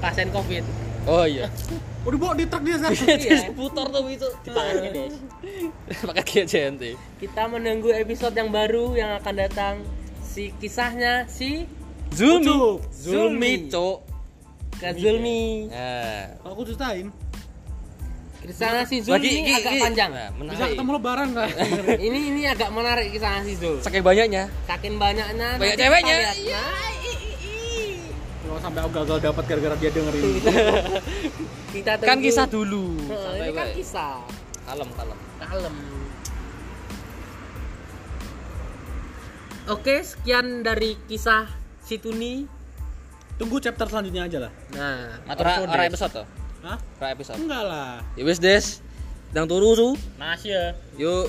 pasien 0.00 0.28
covid. 0.28 0.64
oh 1.06 1.22
iya 1.22 1.46
Udah 2.04 2.18
bawa 2.18 2.32
di 2.34 2.44
truk 2.44 2.62
dia 2.62 2.76
Zak. 2.76 2.92
Iya. 2.94 3.48
putar 3.50 3.88
tuh 3.88 4.04
itu 4.06 4.28
Dipakai 4.42 4.92
deh. 4.92 5.08
pakai 6.08 6.22
GJNT 6.22 6.82
Kita 7.16 7.42
menunggu 7.46 7.88
episode 7.90 8.32
yang 8.32 8.48
baru 8.48 8.92
yang 8.92 9.16
akan 9.16 9.34
datang 9.34 9.74
si 10.20 10.52
kisahnya 10.54 11.24
si 11.26 11.64
Zulmi 12.10 12.44
Ucup. 12.46 12.78
Zulmi 12.92 13.52
cok 13.66 13.96
Kak 14.74 14.92
Zulmi. 14.94 15.66
nah 15.66 16.28
Kalau 16.36 16.52
aku 16.52 16.62
ceritain, 16.66 17.08
Kisahnya 18.44 18.84
si 18.84 19.00
Zul 19.00 19.16
Bagi- 19.16 19.40
ini 19.40 19.52
agak 19.54 19.72
panjang. 19.80 20.10
nah, 20.12 20.28
bisa 20.28 20.36
menarik 20.36 20.70
ketemu 20.76 20.90
lebaran 20.92 21.28
ini 22.06 22.18
ini 22.28 22.42
agak 22.44 22.68
menarik 22.68 23.08
kisahnya 23.08 23.40
si 23.42 23.54
Zul. 23.56 23.80
saking 23.80 24.04
banyaknya 24.04 24.52
Saking 24.64 24.94
banyaknya. 24.94 25.48
Banyak 25.56 25.76
ceweknya. 25.80 26.16
Iya. 26.36 26.60
I- 27.00 27.16
i- 27.16 27.36
i. 27.40 27.52
Kalau 28.44 28.60
sampai 28.60 28.78
aku 28.78 28.90
gagal 28.94 29.18
dapat 29.22 29.42
gara-gara 29.48 29.74
dia 29.74 29.90
dengerin. 29.90 30.24
Kita 31.74 31.98
tunggu. 31.98 32.06
kan 32.06 32.18
kisah 32.20 32.46
dulu 32.46 32.86
Nah, 33.04 33.34
ini 33.34 33.50
kan 33.50 33.68
kisah. 33.74 34.22
kalem 34.64 34.88
kalem 34.94 35.18
Kalem. 35.36 35.74
Oke, 39.66 40.00
sekian 40.00 40.60
dari 40.60 40.96
kisah 41.04 41.48
Situni. 41.80 42.44
Tunggu 43.34 43.58
chapter 43.58 43.84
selanjutnya 43.84 44.24
aja 44.24 44.38
lah. 44.40 44.52
Nah, 44.72 45.18
ora 45.26 45.52
ora 45.60 45.84
episode 45.84 46.12
tuh 46.14 46.26
Hah? 46.62 46.78
ora 46.96 47.08
episode 47.10 47.36
Enggak 47.36 47.62
lah. 47.66 47.98
ya 48.14 48.22
des 48.24 48.64
Dang 49.34 49.50
turu 49.50 49.74
su 49.74 49.88
Mas 50.14 50.46
ya. 50.46 50.78
yuk 50.94 51.26